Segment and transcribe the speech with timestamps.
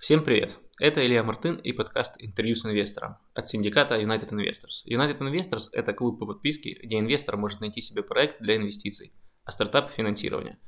[0.00, 0.56] Всем привет!
[0.78, 4.86] Это Илья Мартын и подкаст «Интервью с инвестором» от синдиката United Investors.
[4.88, 9.12] United Investors– это клуб по подписке, где инвестор может найти себе проект для инвестиций,
[9.44, 10.58] а стартап– финансирования.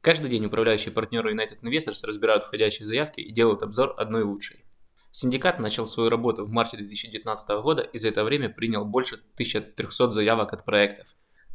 [0.00, 4.64] Каждый день управляющие партнеры United Investors разбирают входящие заявки и делают обзор одной лучшей.
[5.10, 10.12] Синдикат начал свою работу в марте 2019 года и за это время принял больше 1300
[10.12, 11.08] заявок от проектов.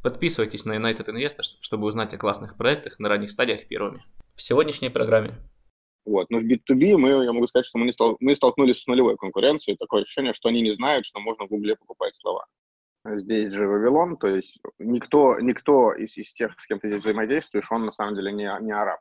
[0.03, 4.05] Подписывайтесь на United Investors, чтобы узнать о классных проектах на ранних стадиях первыми.
[4.35, 5.39] В сегодняшней программе
[6.07, 6.29] вот.
[6.29, 9.17] Но в B2B мы, я могу сказать, что мы, не стол, мы столкнулись с нулевой
[9.17, 9.77] конкуренцией.
[9.77, 12.45] Такое ощущение, что они не знают, что можно в Гугле покупать слова.
[13.05, 17.71] Здесь же Вавилон, то есть никто, никто из, из тех, с кем ты здесь взаимодействуешь,
[17.71, 18.99] он на самом деле не, не араб.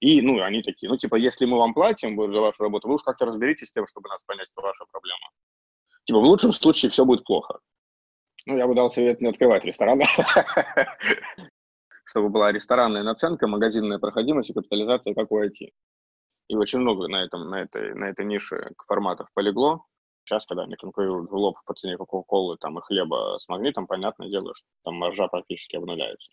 [0.00, 3.02] И, ну, они такие, ну, типа, если мы вам платим за вашу работу, вы уж
[3.02, 5.30] как-то разберитесь с тем, чтобы нас понять, что ваша проблема.
[6.04, 7.58] Типа, в лучшем случае все будет плохо.
[8.46, 10.00] Ну, я бы дал совет не открывать ресторан,
[12.04, 15.70] чтобы была ресторанная наценка, магазинная проходимость и капитализация, как у IT.
[16.48, 19.84] И очень много на, этом, на, этой, на этой нише форматов полегло.
[20.24, 24.28] Сейчас, когда они конкурируют в лоб по цене Кока-Колы там, и хлеба с магнитом, понятное
[24.28, 26.30] дело, что там маржа практически обнуляется.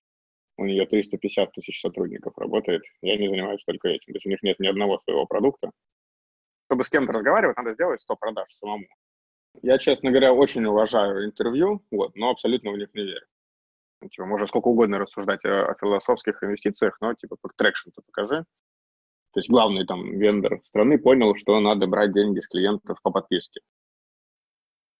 [0.58, 2.84] У нее 350 тысяч сотрудников работает.
[3.02, 4.14] Я не занимаюсь только этим.
[4.14, 5.72] То есть у них нет ни одного своего продукта.
[6.68, 8.86] Чтобы с кем-то разговаривать, надо сделать 100 продаж самому.
[9.62, 13.26] Я, честно говоря, очень уважаю интервью, вот, но абсолютно в них не верю.
[14.12, 18.46] Типа, можно сколько угодно рассуждать о, о философских инвестициях, но типа трекшн-то покажи.
[19.34, 23.62] То есть главный там вендор страны понял, что надо брать деньги с клиентов по подписке.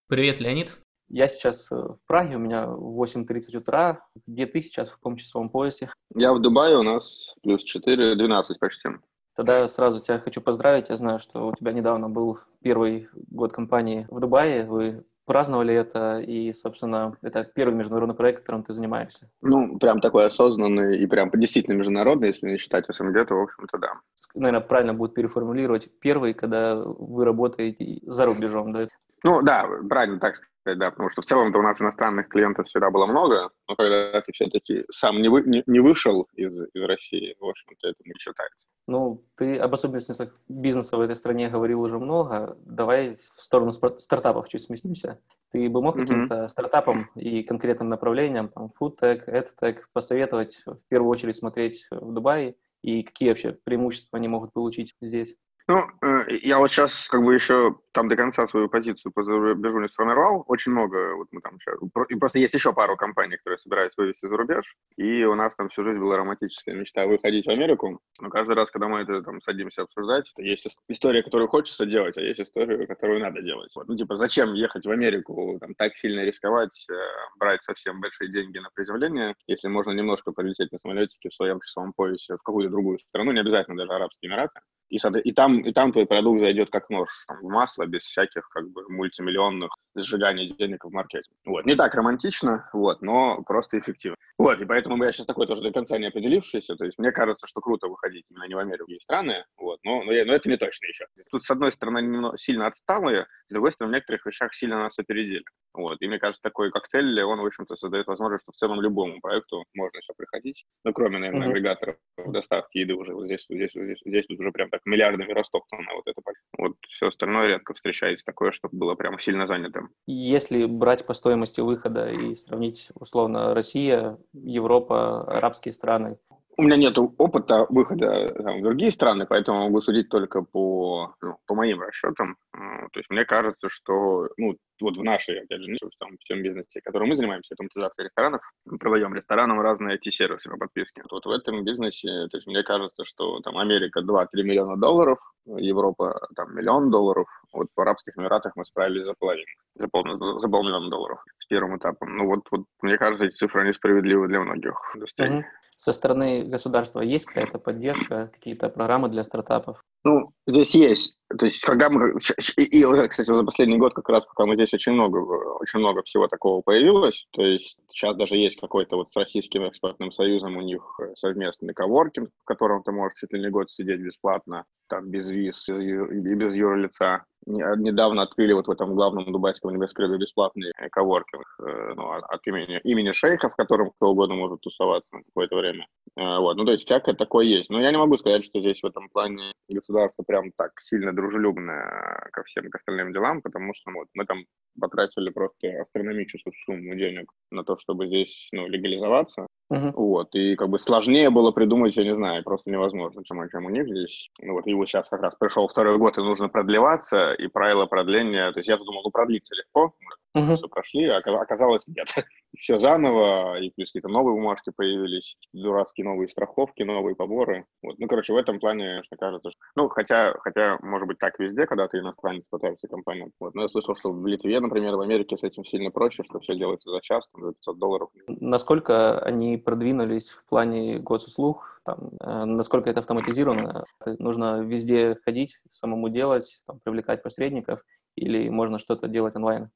[0.08, 0.78] Привет, Леонид.
[1.08, 4.08] Я сейчас э, в Праге, у меня 8.30 утра.
[4.28, 5.90] Где ты сейчас, в каком часовом поясе?
[6.16, 8.90] Я в Дубае, у нас плюс 4, 12 почти.
[9.36, 10.90] Тогда сразу тебя хочу поздравить.
[10.90, 14.66] Я знаю, что у тебя недавно был первый год компании в Дубае.
[14.66, 19.30] Вы праздновали это, и, собственно, это первый международный проект, которым ты занимаешься?
[19.42, 23.78] Ну, прям такой осознанный и прям действительно международный, если не считать СНГ, то, в общем-то,
[23.78, 23.92] да.
[24.34, 28.88] Наверное, правильно будет переформулировать первый, когда вы работаете за рубежом, да?
[29.24, 30.34] Ну, да, правильно так
[30.70, 34.22] сказать да, потому что в целом-то у нас иностранных клиентов всегда было много, но когда
[34.22, 38.14] ты все-таки сам не, вы, не, не вышел из, из России, в общем-то, это не
[38.20, 38.68] считается.
[38.88, 42.58] Ну, ты об особенностях бизнеса в этой стране говорил уже много.
[42.66, 45.20] Давай в сторону стартапов чуть сместимся.
[45.52, 46.02] Ты бы мог mm-hmm.
[46.02, 52.56] каким-то стартапам и конкретным направлениям, там, foodtech, edtech, посоветовать в первую очередь смотреть в Дубае
[52.82, 55.36] и какие вообще преимущества они могут получить здесь?
[55.70, 59.80] Ну, э, я вот сейчас как бы еще там до конца свою позицию по зарубежу
[59.80, 60.44] не сформировал.
[60.48, 61.78] Очень много, вот мы там сейчас...
[62.10, 64.76] И просто есть еще пару компаний, которые собираются вывести за рубеж.
[64.98, 68.00] И у нас там всю жизнь была романтическая мечта выходить в Америку.
[68.20, 72.22] Но каждый раз, когда мы это там садимся обсуждать, есть история, которую хочется делать, а
[72.22, 73.70] есть история, которую надо делать.
[73.76, 73.88] Вот.
[73.88, 76.96] Ну, типа, зачем ехать в Америку, там, так сильно рисковать, э,
[77.38, 81.94] брать совсем большие деньги на приземление, если можно немножко полететь на самолетике в своем часовом
[81.94, 84.62] поясе в какую-то другую страну, не обязательно даже Арабские Эмираты.
[84.90, 88.50] И, и, там, и там твой продукт зайдет как нож там, в масло, без всяких
[88.50, 91.36] как бы мультимиллионных сжиганий денег в маркетинг.
[91.46, 91.66] Вот.
[91.66, 94.18] Не так романтично, вот, но просто эффективно.
[94.38, 96.76] Вот, и поэтому я сейчас такой тоже до конца не определившийся.
[96.76, 100.04] То есть мне кажется, что круто выходить именно не в Америку, есть страны, вот, но,
[100.04, 101.06] но, я, но это не точно еще.
[101.30, 104.98] Тут, с одной стороны, немного, сильно отсталые, с другой стороны, в некоторых вещах сильно нас
[104.98, 105.44] опередили.
[105.74, 109.20] Вот, и мне кажется, такой коктейль, он, в общем-то, создает возможность, что в целом любому
[109.22, 111.98] проекту можно все приходить, ну, кроме, наверное, агрегаторов
[112.28, 115.32] доставки еды уже вот здесь, вот здесь, вот здесь, здесь вот уже прям так миллиардами
[115.32, 116.22] растоптано вот это.
[116.58, 119.88] Вот все остальное редко встречается такое, чтобы было прям сильно занято.
[120.08, 126.18] Если брать по стоимости выхода и сравнить, условно, Россия, Европа, арабские страны,
[126.60, 131.38] у меня нет опыта выхода там, в другие страны, поэтому могу судить только по, ну,
[131.48, 132.36] по моим расчетам.
[132.52, 136.82] То есть мне кажется, что ну, вот в нашей, опять же, в том всем бизнесе,
[136.82, 141.02] которым мы занимаемся, автоматизацией ресторанов, мы продаем ресторанам разные IT-сервисы по подписке.
[141.10, 146.28] Вот в этом бизнесе, то есть мне кажется, что там Америка 2-3 миллиона долларов, Европа
[146.36, 150.90] там миллион долларов, вот в Арабских Эмиратах мы справились за половину, за, пол, за полмиллиона
[150.90, 152.18] долларов с первым этапом.
[152.18, 154.76] Ну вот, вот мне кажется, эти цифры несправедливы для многих.
[154.98, 155.44] Mm-hmm
[155.80, 159.82] со стороны государства есть какая-то поддержка, какие-то программы для стартапов?
[160.04, 161.16] Ну, здесь есть.
[161.38, 162.14] То есть, когда мы...
[162.58, 165.18] И, и, кстати, за последний год как раз, пока мы здесь очень много,
[165.60, 167.28] очень много всего такого появилось.
[167.32, 172.30] То есть, сейчас даже есть какой-то вот с Российским экспортным союзом у них совместный коворкинг,
[172.42, 176.56] в котором ты можешь чуть ли не год сидеть бесплатно, там, без виз и без
[176.56, 177.26] юрлица.
[177.46, 183.12] Недавно открыли вот в этом главном дубайском небоскребе бесплатный коворкинг э, ну, от имени, имени
[183.12, 185.88] шейха, в котором кто угодно может тусоваться какое-то время.
[186.18, 186.58] Э, вот.
[186.58, 187.70] Ну, то есть, всякое такое есть.
[187.70, 192.30] Но я не могу сказать, что здесь в этом плане государство прям так сильно дружелюбное
[192.32, 194.46] ко всем к остальным делам, потому что вот, мы там
[194.80, 199.48] потратили просто астрономическую сумму денег на то, чтобы здесь ну, легализоваться.
[199.72, 199.92] Uh-huh.
[199.94, 203.70] Вот, и как бы сложнее было придумать, я не знаю, просто невозможно, чем, чем у
[203.70, 204.32] них здесь.
[204.42, 208.52] Ну вот, вот сейчас как раз пришел второй год, и нужно продлеваться, и правила продления,
[208.52, 209.94] то есть я думал, ну продлится легко,
[210.36, 210.58] uh-huh.
[210.58, 212.08] все прошли, а оказалось нет.
[212.58, 217.66] все заново, и плюс какие-то новые бумажки появились, дурацкие новые страховки, новые поборы.
[217.84, 217.98] Вот.
[218.00, 219.60] Ну, короче, в этом плане, что кажется, что...
[219.76, 223.32] Ну, хотя, хотя, может быть, так везде, когда ты иностранец пытаешься компанию.
[223.40, 223.54] Вот.
[223.56, 226.56] Но я слышал, что в Литве, например, в Америке с этим сильно проще, что все
[226.56, 228.10] делается за час, там, за 500 долларов.
[228.28, 231.82] Насколько они продвинулись в плане госуслуг?
[231.86, 233.86] Там, э, насколько это автоматизировано?
[234.06, 237.84] Нужно везде ходить, самому делать, там, привлекать посредников,
[238.16, 239.70] или можно что-то делать онлайн?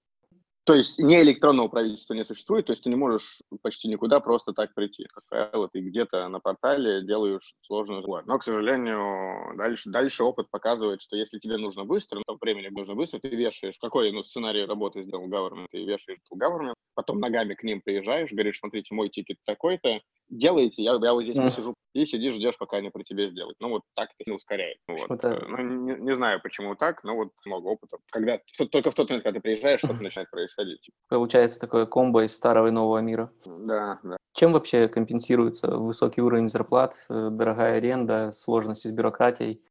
[0.65, 4.53] То есть не электронного правительства не существует, то есть ты не можешь почти никуда просто
[4.53, 5.05] так прийти.
[5.13, 8.21] Как правило, ты где-то на портале делаешь сложную зло.
[8.25, 12.95] Но, к сожалению, дальше, дальше опыт показывает, что если тебе нужно быстро, ну, времени нужно
[12.95, 17.63] быстро, ты вешаешь, какой ну, сценарий работы сделал government, ты вешаешь government, потом ногами к
[17.63, 19.99] ним приезжаешь, говоришь, смотрите, мой тикет такой-то,
[20.29, 21.51] делаете, я, я вот здесь mm.
[21.51, 23.57] сижу, и сидишь, ждешь, пока они про тебя сделают.
[23.59, 24.77] Ну, вот так это не ускоряет.
[24.87, 25.23] Вот.
[25.23, 27.97] Э, ну, не, не знаю, почему так, но вот много опыта.
[28.11, 28.39] Когда
[28.71, 30.52] только в тот момент, когда ты приезжаешь, что-то начинает происходить.
[31.09, 33.31] Получается такое комбо из старого и нового мира.
[33.45, 34.17] Да, да.
[34.33, 39.61] Чем вообще компенсируется высокий уровень зарплат, э, дорогая аренда, сложности с бюрократией?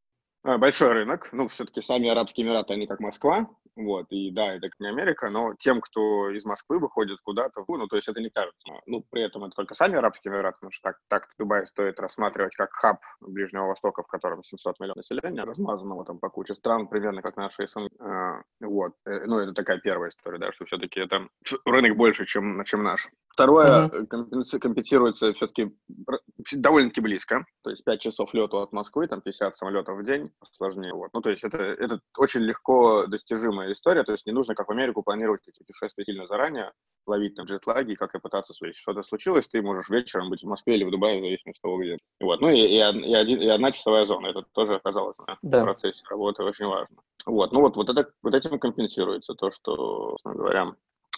[0.44, 1.28] А, большой рынок.
[1.32, 3.48] Ну, все-таки сами Арабские Эмираты, они как Москва.
[3.74, 7.96] Вот, и да, это не Америка, но тем, кто из Москвы выходит куда-то, ну, то
[7.96, 8.68] есть это не кажется.
[8.86, 12.54] Ну, при этом это только сами Арабские Эмираты, потому что так, так Дубай стоит рассматривать
[12.54, 17.22] как хаб Ближнего Востока, в котором 700 миллионов населения, размазанного там по куче стран, примерно
[17.22, 17.88] как наши СНГ.
[18.00, 21.28] А, вот, э, ну, это такая первая история, да, что все-таки это
[21.64, 23.08] рынок больше, чем, чем наш.
[23.28, 24.58] Второе, uh-huh.
[24.58, 25.74] компенсируется все-таки
[26.52, 30.92] довольно-таки близко, то есть 5 часов лету от Москвы, там 50 самолетов в день, сложнее.
[30.92, 31.10] Вот.
[31.14, 33.06] Ну, то есть это, это очень легко
[33.62, 36.72] достижимая история, то есть не нужно, как в Америку, планировать эти путешествия сильно заранее,
[37.06, 40.76] ловить там джетлаги, как и пытаться, если что-то случилось, ты можешь вечером быть в Москве
[40.76, 41.98] или в Дубае, в зависимости от того, где.
[42.20, 42.40] Вот.
[42.40, 45.64] Ну и, и, и, один, и одна часовая зона, это тоже оказалось на да.
[45.64, 46.96] процессе работы очень важно.
[47.26, 47.52] Вот.
[47.52, 50.72] Ну вот, вот, это, вот этим компенсируется то, что, собственно говоря,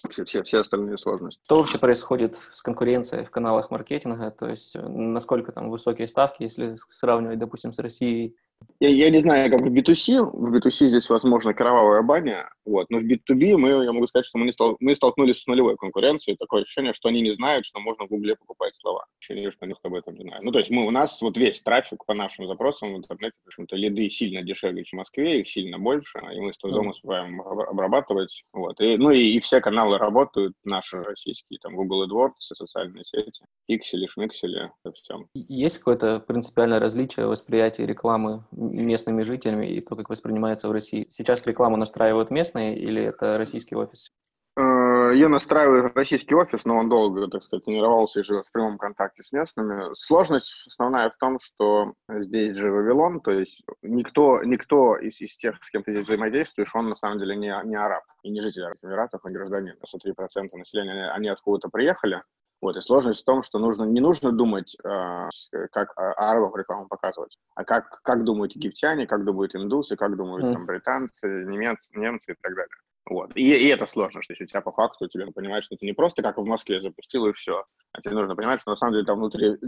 [0.08, 1.40] все, все, все остальные сложности.
[1.44, 4.30] Что вообще происходит с конкуренцией в каналах маркетинга?
[4.30, 8.36] То есть э, насколько там высокие ставки, если сравнивать, допустим, с Россией?
[8.84, 10.30] Я, я не знаю, как в B2C.
[10.30, 12.50] В B2C здесь, возможно, кровавая баня.
[12.66, 12.90] Вот.
[12.90, 15.76] Но в B2B мы, я могу сказать, что мы, не стол, мы столкнулись с нулевой
[15.76, 16.36] конкуренцией.
[16.36, 19.06] Такое ощущение, что они не знают, что можно в Гугле покупать слова.
[19.18, 20.44] Ощущение, что они с тобой этом не знают.
[20.44, 23.48] Ну, то есть мы, у нас вот весь трафик по нашим запросам в интернете, в
[23.48, 27.40] общем-то, лиды сильно дешевле, чем в Москве, их сильно больше, и мы с дома успеваем
[27.40, 28.44] обрабатывать.
[28.52, 28.80] Вот.
[28.82, 34.06] И, ну и, и все каналы работают, наши российские, там Google AdWords, социальные сети, пиксели,
[34.08, 35.24] шмиксели, все.
[35.34, 41.06] Есть какое-то принципиальное различие восприятия рекламы местными жителями и то, как воспринимается в России?
[41.08, 44.10] Сейчас рекламу настраивают местные или это российский офис?
[44.56, 48.78] Э, Ее настраивает российский офис, но он долго, так сказать, тренировался и живет в прямом
[48.78, 49.92] контакте с местными.
[49.94, 55.56] Сложность основная в том, что здесь же Вавилон, то есть никто, никто из, из тех,
[55.62, 58.64] с кем ты здесь взаимодействуешь, он на самом деле не, не араб и не житель
[58.64, 59.74] Арабских Эмиратов, а гражданин.
[59.74, 62.22] 3% населения, они откуда-то приехали,
[62.60, 65.28] вот, и сложность в том, что нужно, не нужно думать, э,
[65.70, 70.64] как арабам рекламу показывать, а как, как думают египтяне, как думают индусы, как думают там,
[70.66, 72.74] британцы, немец, немцы и так далее.
[73.06, 73.32] Вот.
[73.34, 76.22] И, и это сложно, что у тебя по факту тебе понимать, что это не просто
[76.22, 79.18] как в Москве запустил и все, а тебе нужно понимать, что на самом деле там
[79.18, 79.58] внутри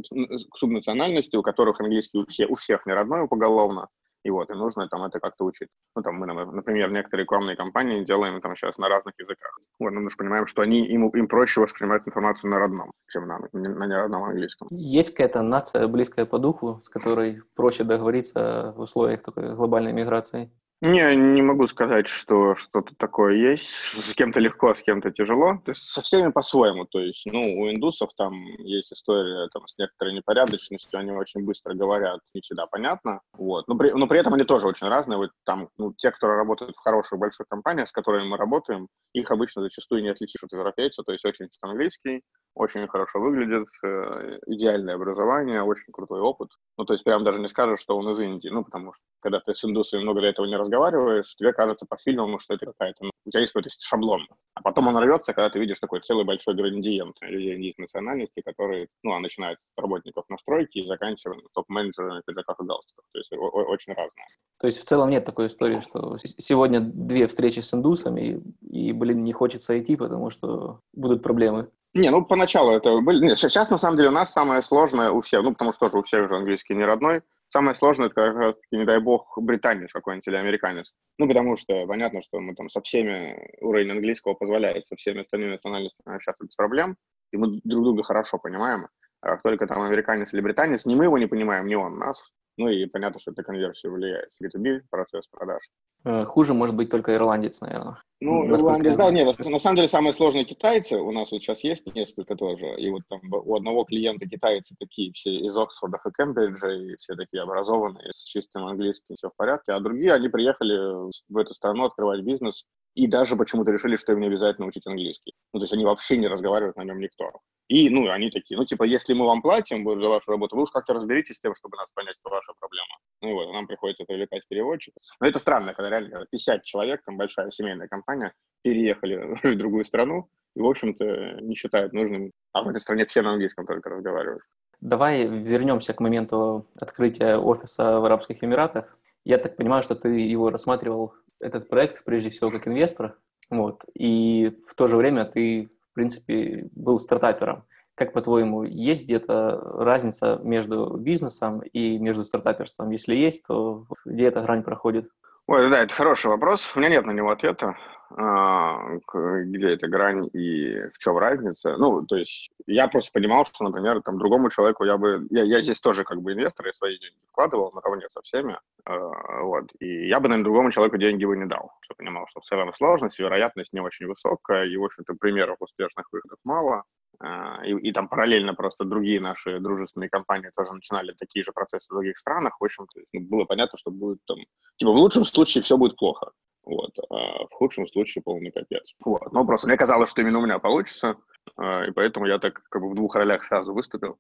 [0.55, 3.89] субнациональности, у которых английский у, все, у всех не родной поголовно,
[4.27, 5.69] и вот, и нужно там это как-то учить.
[5.95, 9.59] Ну, там мы, например, некоторые рекламные кампании делаем там сейчас на разных языках.
[9.79, 13.29] Вот, ну, мы же понимаем, что они, им, им проще воспринимать информацию на родном, чем
[13.29, 14.69] нам, на неродном английском.
[14.73, 20.51] Есть какая-то нация, близкая по духу, с которой проще договориться в условиях такой глобальной миграции?
[20.83, 23.71] Не, не могу сказать, что что-то такое есть.
[23.71, 25.59] С кем-то легко, с кем-то тяжело.
[25.65, 26.85] То есть со всеми по-своему.
[26.85, 31.73] То есть, ну, у индусов там есть история там, с некоторой непорядочностью, они очень быстро
[31.73, 33.21] говорят, не всегда понятно.
[33.39, 33.67] Вот.
[33.69, 35.17] Но, при, но при этом они тоже очень разные.
[35.17, 39.31] Вот там, ну, те, кто работают в хороших больших компаниях, с которыми мы работаем, их
[39.31, 41.03] обычно зачастую не отличишь от европейца.
[41.05, 42.21] То есть очень английский,
[42.55, 46.51] очень хорошо выглядит, э, идеальное образование, очень крутой опыт.
[46.77, 48.49] Ну, то есть прям даже не скажешь, что он из Индии.
[48.49, 51.97] Ну, потому что когда ты с индусами много для этого не разговариваешь, тебе кажется по
[51.97, 54.27] фильмам, что это какая-то, ну, у тебя есть какой-то шаблон.
[54.55, 58.89] А потом он рвется, когда ты видишь такой целый большой градиент людей индийской национальности, которые,
[59.03, 63.05] ну, а начинают с работников настройки и заканчивая топ-менеджерами пиджаках и галстуках.
[63.13, 64.27] То есть очень разное.
[64.61, 68.93] То есть в целом нет такой истории, что сегодня две встречи с индусами, и, и
[68.93, 71.71] блин, не хочется идти, потому что будут проблемы.
[71.95, 73.25] Не, ну поначалу это были...
[73.25, 75.99] Нет, сейчас на самом деле у нас самое сложное у всех, ну потому что тоже
[75.99, 79.93] у всех же английский не родной, Самое сложное, это как раз не дай бог, британец
[79.93, 80.95] какой-нибудь или американец.
[81.19, 85.53] Ну, потому что понятно, что мы там со всеми, уровень английского позволяет со всеми остальными
[85.53, 86.97] национальностями общаться без проблем,
[87.33, 88.89] и мы друг друга хорошо понимаем.
[89.21, 92.23] А как только там американец или британец, ни мы его не понимаем, ни он нас.
[92.59, 94.31] Ну и понятно, что это конверсию влияет.
[94.43, 95.63] B2B процесс продаж.
[96.07, 97.99] Э, хуже может быть только ирландец, наверное.
[98.21, 101.85] Ну, ирландец, да, нет, на самом деле самые сложные китайцы, у нас вот сейчас есть
[101.95, 106.73] несколько тоже, и вот там у одного клиента китайцы такие все из Оксфорда и Кембриджа,
[106.73, 111.37] и все такие образованные, с чистым английским, все в порядке, а другие, они приехали в
[111.37, 112.65] эту страну открывать бизнес,
[112.97, 115.35] и даже почему-то решили, что им не обязательно учить английский.
[115.53, 117.31] Ну, то есть они вообще не разговаривают на нем никто.
[117.69, 120.71] И, ну, они такие, ну, типа, если мы вам платим за вашу работу, вы уж
[120.71, 122.97] как-то разберитесь с тем, чтобы нас понять, что ваша проблема.
[123.21, 124.99] Ну, вот, нам приходится привлекать переводчика.
[125.21, 130.31] Но это странно, когда реально 50 человек, там большая семейная компания, переехали в другую страну
[130.55, 132.33] и, в общем-то, не считают нужным.
[132.55, 134.43] А в этой стране все на английском только разговаривают.
[134.81, 138.99] Давай вернемся к моменту открытия офиса в Арабских Эмиратах.
[139.25, 143.19] Я так понимаю, что ты его рассматривал, этот проект, прежде всего, как инвестор.
[143.51, 143.85] Вот.
[143.95, 147.65] И в то же время ты принципе, был стартапером.
[147.97, 152.91] Как, по-твоему, есть где-то разница между бизнесом и между стартаперством?
[152.91, 155.09] Если есть, то где эта грань проходит?
[155.47, 156.61] Ой, да, это хороший вопрос.
[156.75, 157.75] У меня нет на него ответа,
[158.11, 161.77] где эта грань и в чем разница.
[161.77, 165.27] Ну, то есть я просто понимал, что, например, там другому человеку я бы...
[165.31, 169.43] Я, я здесь тоже как бы инвестор, я свои деньги вкладывал наравне со всеми, а,
[169.43, 169.65] вот.
[169.81, 172.73] И я бы, наверное, другому человеку деньги бы не дал, что понимал, что в целом
[172.75, 176.85] сложность, вероятность не очень высокая, и, в общем-то, примеров успешных выходов мало.
[177.19, 181.87] А, и, и там параллельно просто другие наши дружественные компании тоже начинали такие же процессы
[181.89, 182.61] в других странах.
[182.61, 184.39] В общем-то, ну, было понятно, что будет там...
[184.77, 186.31] Типа, в лучшем случае все будет плохо.
[186.67, 186.91] Вот.
[187.11, 188.93] А в худшем случае полный капец.
[189.05, 189.33] Вот.
[189.33, 191.17] Но просто мне казалось, что именно у меня получится,
[191.57, 194.19] а, и поэтому я так как бы в двух ролях сразу выступил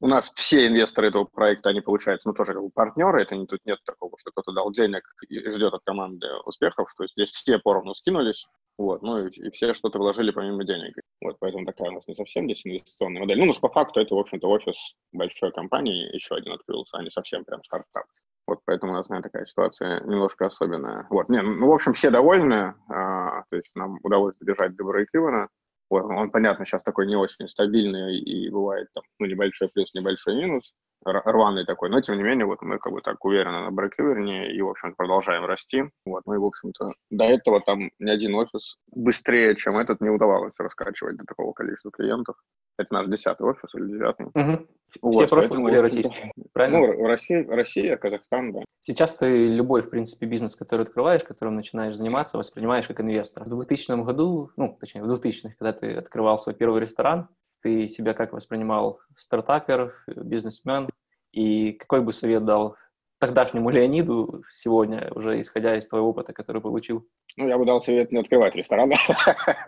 [0.00, 3.46] у нас все инвесторы этого проекта, они, получается, мы тоже как бы партнеры, это не,
[3.46, 7.30] тут нет такого, что кто-то дал денег и ждет от команды успехов, то есть здесь
[7.30, 10.94] все поровну скинулись, вот, ну и, и все что-то вложили помимо денег.
[11.22, 13.38] Вот, поэтому такая у нас не совсем здесь инвестиционная модель.
[13.38, 14.76] Ну, но по факту это, в общем-то, офис
[15.12, 18.04] большой компании, еще один открылся, а не совсем прям стартап.
[18.46, 21.06] Вот поэтому у нас, наверное, такая ситуация немножко особенная.
[21.10, 25.48] Вот, не, ну, в общем, все довольны, а, то есть нам удалось добежать до брейк-ивена,
[25.88, 30.34] вот, он, понятно, сейчас такой не очень стабильный и бывает там, ну, небольшой плюс, небольшой
[30.34, 30.74] минус,
[31.04, 34.60] рваный такой, но тем не менее вот мы как бы так уверены на брейк-иверне и,
[34.62, 35.84] в общем продолжаем расти.
[36.04, 40.10] Вот, ну и, в общем-то, до этого там ни один офис быстрее, чем этот, не
[40.10, 42.36] удавалось раскачивать до такого количества клиентов.
[42.78, 44.26] Это наш десятый офис или девятый.
[44.26, 44.66] Угу.
[45.02, 46.78] Вот, Все прошлые были российские, правильно?
[46.78, 48.60] Ну, Россия, Россия, Казахстан, да.
[48.80, 53.44] Сейчас ты любой, в принципе, бизнес, который открываешь, которым начинаешь заниматься, воспринимаешь как инвестор.
[53.44, 57.28] В 2000 году, ну, точнее, в 2000-х, когда ты открывал свой первый ресторан,
[57.62, 59.00] ты себя как воспринимал?
[59.16, 60.88] Стартапер, бизнесмен?
[61.32, 62.76] И какой бы совет дал
[63.18, 67.08] тогдашнему Леониду сегодня, уже исходя из твоего опыта, который получил?
[67.36, 68.92] Ну, я бы дал совет не открывать ресторан.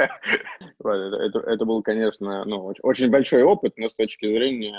[0.85, 4.79] Это был, конечно, ну, очень большой опыт, но с точки зрения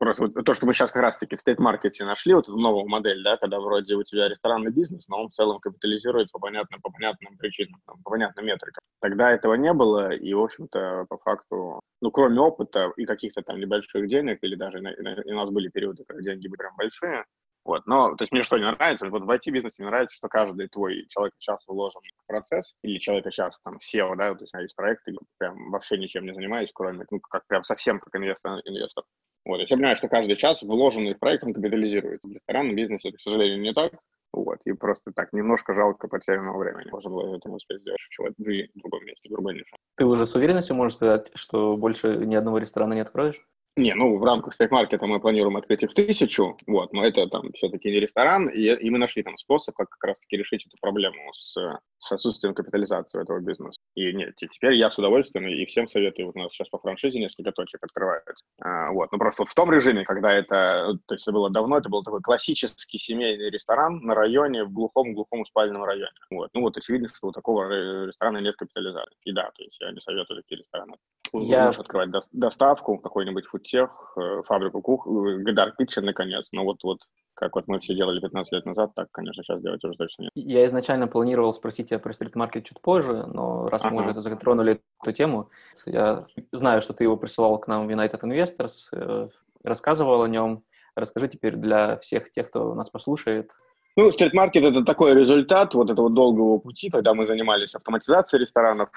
[0.00, 3.22] просто вот то, что мы сейчас как раз-таки в стейт-маркете нашли, вот эту новую модель,
[3.22, 6.90] да, когда вроде у тебя ресторанный бизнес, но он в целом капитализируется по понятным, по
[6.90, 8.80] понятным причинам, там, по понятным метрикам.
[9.00, 13.60] Тогда этого не было, и, в общем-то, по факту, ну, кроме опыта и каких-то там
[13.60, 17.24] небольших денег, или даже и у нас были периоды, когда деньги были прям большие,
[17.70, 20.66] вот, но, то есть мне что не нравится, вот в IT-бизнесе мне нравится, что каждый
[20.66, 24.56] твой человек час вложен в процесс, или человека час там SEO, да, то есть у
[24.56, 28.12] меня есть проект, и прям вообще ничем не занимаюсь, кроме, ну, как прям совсем как
[28.16, 28.60] инвестор.
[28.64, 29.04] инвестор.
[29.44, 32.26] Вот, я понимаю, что каждый час вложенный в проект, он капитализируется.
[32.26, 33.92] В ресторанном бизнесе это, к сожалению, не так.
[34.32, 36.90] Вот, и просто так немножко жалко потерянного времени.
[36.90, 38.00] Можно было это успеть сделать
[38.36, 39.76] в другом месте, в другой нише.
[39.96, 43.40] Ты уже с уверенностью можешь сказать, что больше ни одного ресторана не откроешь?
[43.76, 47.88] Не, ну, в рамках стейк-маркета мы планируем открыть их тысячу, вот, но это там все-таки
[47.90, 51.54] не ресторан, и, и мы нашли там способ, как как раз-таки решить эту проблему с,
[51.98, 53.80] с отсутствием капитализации этого бизнеса.
[53.94, 57.20] И нет, теперь я с удовольствием и всем советую, вот у нас сейчас по франшизе
[57.20, 58.44] несколько точек открывается.
[58.60, 61.78] А, вот, ну, просто вот в том режиме, когда это, то есть это было давно,
[61.78, 66.10] это был такой классический семейный ресторан на районе, в глухом-глухом спальном районе.
[66.30, 67.68] Вот, ну, вот очевидно, что у такого
[68.06, 69.16] ресторана нет капитализации.
[69.24, 70.96] И да, то есть я не советую такие рестораны.
[71.32, 71.66] Я...
[71.66, 76.48] Можешь открывать доставку, какой-нибудь фудтех, э, фабрику кухни, э, Dark Kitchen, наконец.
[76.52, 76.98] Но вот, вот
[77.34, 80.32] как вот мы все делали 15 лет назад, так, конечно, сейчас делать уже точно нет.
[80.34, 83.94] Я изначально планировал спросить тебя про стрит-маркет чуть позже, но раз ага.
[83.94, 85.48] мы уже это затронули эту тему,
[85.86, 89.28] я знаю, что ты его присылал к нам в United Investors, э,
[89.64, 90.62] рассказывал о нем.
[90.96, 93.50] Расскажи теперь для всех тех, кто нас послушает,
[93.96, 98.88] ну, стрит-маркет– это такой результат вот этого долгого пути, когда мы занимались автоматизацией ресторанов,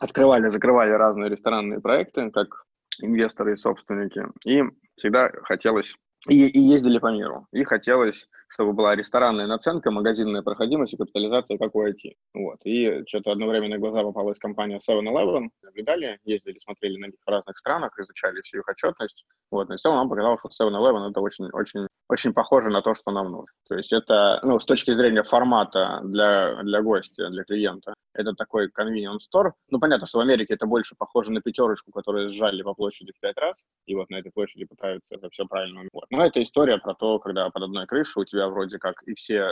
[0.00, 2.64] открывали, закрывали разные ресторанные проекты, как
[3.00, 4.22] инвесторы и собственники.
[4.44, 4.62] И
[4.96, 5.94] всегда хотелось
[6.28, 7.46] и, и ездили по миру.
[7.52, 12.12] И хотелось, чтобы была ресторанная наценка, магазинная проходимость и капитализация, как у IT.
[12.34, 12.58] Вот.
[12.64, 17.30] И что-то одно время на глаза попалась компания 7-Eleven, наблюдали, ездили, смотрели на них в
[17.30, 19.24] разных странах, изучали всю их отчетность.
[19.50, 19.68] Вот.
[19.68, 23.10] Но в целом нам показалось, что 7-Eleven это очень, очень, очень похоже на то, что
[23.10, 23.54] нам нужно.
[23.68, 28.68] То есть это, ну, с точки зрения формата для, для гостя, для клиента, это такой
[28.68, 29.52] convenience store.
[29.70, 33.20] Ну, понятно, что в Америке это больше похоже на пятерочку, которую сжали по площади в
[33.20, 35.82] пять раз, и вот на этой площади пытаются это все правильно.
[35.92, 36.04] Вот.
[36.10, 39.50] Но это история про то, когда под одной крышей у тебя вроде как и все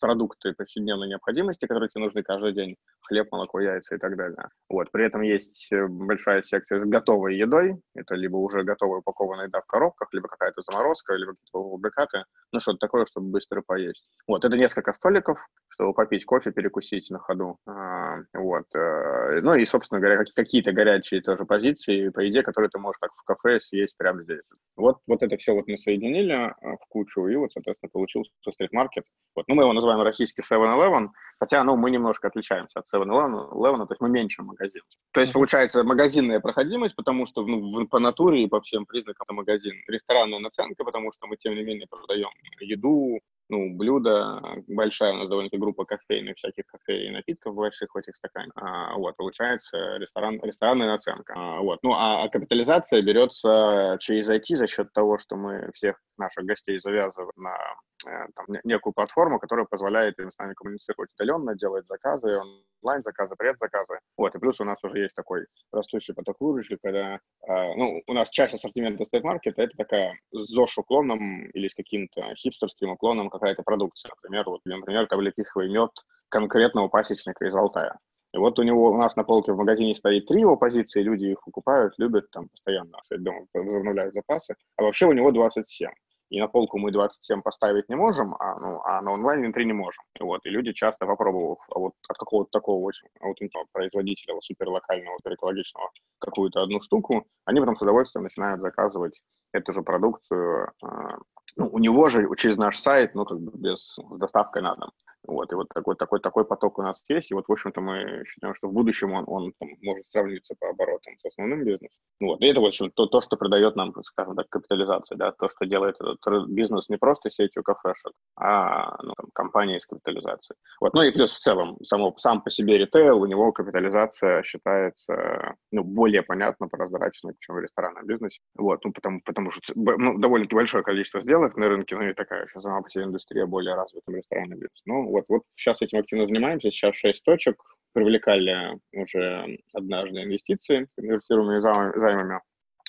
[0.00, 4.48] продукты повседневной необходимости, которые тебе нужны каждый день, хлеб, молоко, яйца и так далее.
[4.68, 4.90] Вот.
[4.92, 9.60] При этом есть э, большая секция с готовой едой, это либо уже готовая упакованная еда
[9.60, 14.08] в коробках, либо какая-то заморозка, либо какие-то полуфабрикаты, ну что-то такое, чтобы быстро поесть.
[14.26, 15.38] Вот, это несколько столиков,
[15.76, 17.58] чтобы попить кофе, перекусить на ходу.
[17.66, 18.64] А, вот.
[18.74, 23.10] Э, ну и, собственно говоря, какие-то горячие тоже позиции по еде, которые ты можешь как
[23.14, 24.40] в кафе съесть прямо здесь.
[24.76, 29.04] Вот, вот это все вот мы соединили а, в кучу, и вот, соответственно, получился стрит-маркет.
[29.34, 29.46] Вот.
[29.48, 34.00] Ну, мы его называем российский 7-Eleven, хотя, ну, мы немножко отличаемся от 7-Eleven, то есть
[34.00, 34.82] мы меньше магазин.
[35.12, 39.34] То есть, получается, магазинная проходимость, потому что ну, по натуре и по всем признакам это
[39.34, 39.74] магазин.
[39.88, 42.30] Ресторанная наценка, потому что мы, тем не менее, продаем
[42.60, 47.98] еду, ну, блюда, большая у нас довольно-таки группа кофейных, всяких кофе и напитков больших в
[47.98, 48.52] этих стаканах.
[48.56, 51.34] А, вот, получается ресторан, ресторанная наценка.
[51.36, 55.96] А, вот, ну, а, а капитализация берется через IT за счет того, что мы всех
[56.18, 57.56] наших гостей завязываем на
[58.04, 62.40] Э, там, некую платформу, которая позволяет им с нами коммуницировать удаленно, делать заказы,
[62.86, 63.98] онлайн-заказы, предзаказы.
[64.16, 68.12] Вот, и плюс у нас уже есть такой растущий поток выручки, когда, э, ну, у
[68.12, 74.10] нас часть ассортимента стейт-маркета— это такая с ЗОЖ-уклоном или с каким-то хипстерским уклоном какая-то продукция.
[74.22, 75.90] Например, вот, например, таблетиховый мед
[76.28, 77.98] конкретного пасечника из Алтая.
[78.34, 81.26] И вот у него, у нас на полке в магазине стоит три его позиции, люди
[81.26, 85.88] их покупают, любят, там, постоянно, дома возобновляют запасы, а вообще у него 27
[86.30, 90.02] и на полку мы 27 поставить не можем, а, ну, а на онлайн-витрине можем.
[90.18, 94.44] И, вот, и люди часто, попробовав а вот от какого-то такого очень аутентичного производителя, вот,
[94.44, 99.20] суперлокального, экологичного, какую-то одну штуку, они потом с удовольствием начинают заказывать
[99.52, 101.18] эту же продукцию а,
[101.56, 104.90] ну, у него же через наш сайт, ну, как бы без доставкой на дом.
[105.26, 108.22] Вот, и вот такой, такой, такой поток у нас есть, и вот, в общем-то, мы
[108.24, 112.00] считаем, что в будущем он, он там, может сравниться по оборотам с основным бизнесом.
[112.20, 115.48] Вот, и это, в общем, то, то, что придает нам, скажем так, капитализация, да, то,
[115.48, 120.56] что делает этот бизнес не просто сетью кафешек, а ну, там, компанией с капитализацией.
[120.80, 125.56] Вот, ну и плюс в целом, само, сам по себе ритейл, у него капитализация считается,
[125.72, 128.40] ну, более понятно, прозрачной, чем в ресторанном бизнесе.
[128.56, 132.46] Вот, ну, потому, потому что ну, довольно-таки большое количество сделок на рынке, ну и такая
[132.46, 134.82] еще сама по себе индустрия более развита, ресторанный бизнес.
[134.84, 136.70] Ну, вот, вот сейчас этим активно занимаемся.
[136.70, 137.56] Сейчас шесть точек.
[137.92, 142.40] Привлекали уже однажды инвестиции конвертируемыми займами.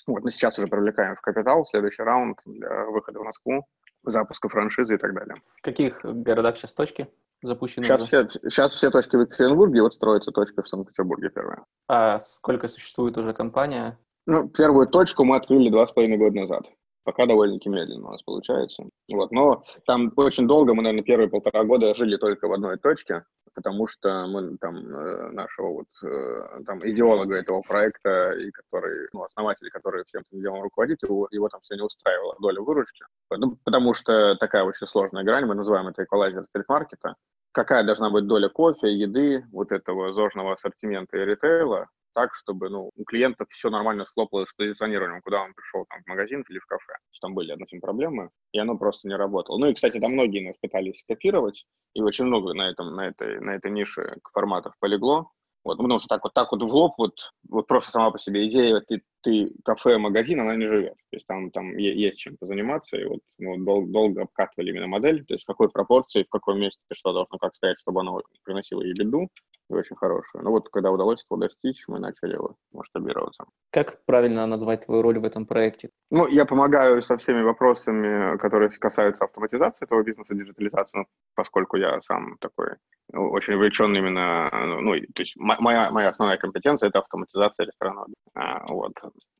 [0.06, 3.66] Вот, мы сейчас уже привлекаем в капитал следующий раунд для выхода в Москву,
[4.04, 5.36] запуска франшизы и так далее.
[5.58, 7.08] В каких городах сейчас точки
[7.42, 7.86] запущены?
[7.86, 11.64] Сейчас, все, сейчас все точки в Екатеринбурге, вот строится точка в Санкт-Петербурге первая.
[11.88, 13.98] А сколько существует уже компания?
[14.26, 16.64] Ну, первую точку мы открыли два с половиной года назад
[17.08, 18.84] пока довольно-таки медленно у нас получается.
[19.14, 19.32] Вот.
[19.32, 23.24] Но там очень долго, мы, наверное, первые полтора года жили только в одной точке,
[23.56, 29.24] потому что мы там э, нашего вот э, там идеолога этого проекта и который, ну,
[29.24, 33.06] основатель, который всем этим делом руководит, его, его там все не устраивала доля выручки.
[33.32, 37.16] Ну, потому что такая очень сложная грань, мы называем это эквалайзер стрит-маркета.
[37.54, 41.88] Какая должна быть доля кофе, еды, вот этого зожного ассортимента и ритейла,
[42.18, 46.08] так, чтобы ну, у клиента все нормально схлопалось с позиционированием, куда он пришел, там, в
[46.08, 46.94] магазин или в кафе.
[47.22, 49.60] Там были одни проблемы, и оно просто не работало.
[49.60, 53.40] Ну и, кстати, там многие нас пытались копировать, и очень много на, этом, на, этой,
[53.40, 55.30] на этой нише форматов полегло.
[55.64, 57.14] Вот, потому что так вот, так вот в лоб, вот,
[57.50, 60.96] вот просто сама по себе идея, ты, ты кафе, магазин, она не живет.
[61.12, 65.24] То есть там, там есть чем позаниматься, и вот мы дол- долго обкатывали именно модель,
[65.24, 68.82] то есть в какой пропорции, в каком месте что должно как стоять, чтобы оно приносило
[68.82, 69.30] и беду,
[69.70, 70.44] и очень хорошую.
[70.44, 72.38] Ну вот, когда удалось этого достичь, мы начали
[72.72, 73.46] масштабироваться.
[73.72, 75.90] Как правильно назвать твою роль в этом проекте?
[76.10, 82.02] Ну, я помогаю со всеми вопросами, которые касаются автоматизации этого бизнеса, диджитализации, ну, поскольку я
[82.02, 82.76] сам такой
[83.14, 84.50] ну, очень увлечен именно,
[84.82, 88.08] ну, то есть моя, моя основная компетенция– это автоматизация ресторанов.
[88.34, 88.94] А, вот.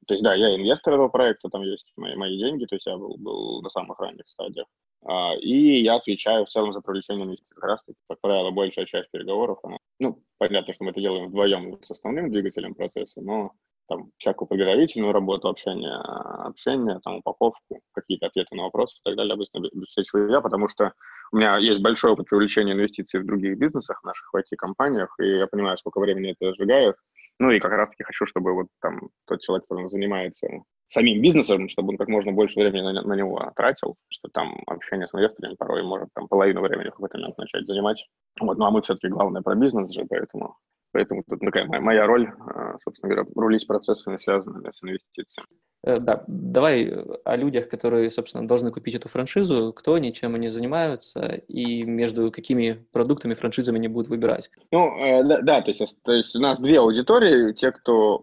[0.08, 2.96] То есть, да, я инвестор этого проекта, там есть мои, мои деньги, то есть я
[2.96, 4.68] был, был на самых ранних стадиях.
[5.06, 7.56] А, и я отвечаю в целом за привлечение инвестиций.
[7.56, 11.28] Как раз таки, как правило, большая часть переговоров, она, ну, понятно, что мы это делаем
[11.28, 13.54] вдвоем с основным двигателем процесса, но
[13.88, 19.34] там всякую подготовительную работу, общение, общение, там, упаковку, какие-то ответы на вопросы и так далее
[19.34, 20.94] обычно обеспечиваю я, потому что
[21.32, 25.48] у меня есть большой опыт привлечения инвестиций в других бизнесах, в наших IT-компаниях, и я
[25.48, 26.96] понимаю, сколько времени это сжигает,
[27.40, 30.48] ну и как раз-таки хочу, чтобы вот там тот человек, который занимается
[30.88, 35.08] самим бизнесом, чтобы он как можно больше времени на, на него тратил, что там общение
[35.08, 38.08] с инвесторами порой может там половину времени в какой-то момент начать занимать.
[38.40, 40.58] Вот, ну а мы все-таки главное про бизнес же, поэтому
[40.98, 45.48] Поэтому тут такая моя, моя роль, а, собственно говоря, рулить процессами, связанными с инвестициями.
[45.84, 46.92] Э, да, давай
[47.24, 52.32] о людях, которые, собственно, должны купить эту франшизу, кто они, чем они занимаются и между
[52.32, 54.50] какими продуктами, франшизами они будут выбирать.
[54.72, 57.54] Ну, э, да, да то, есть, то есть у нас две аудитории.
[57.54, 58.18] Те, кто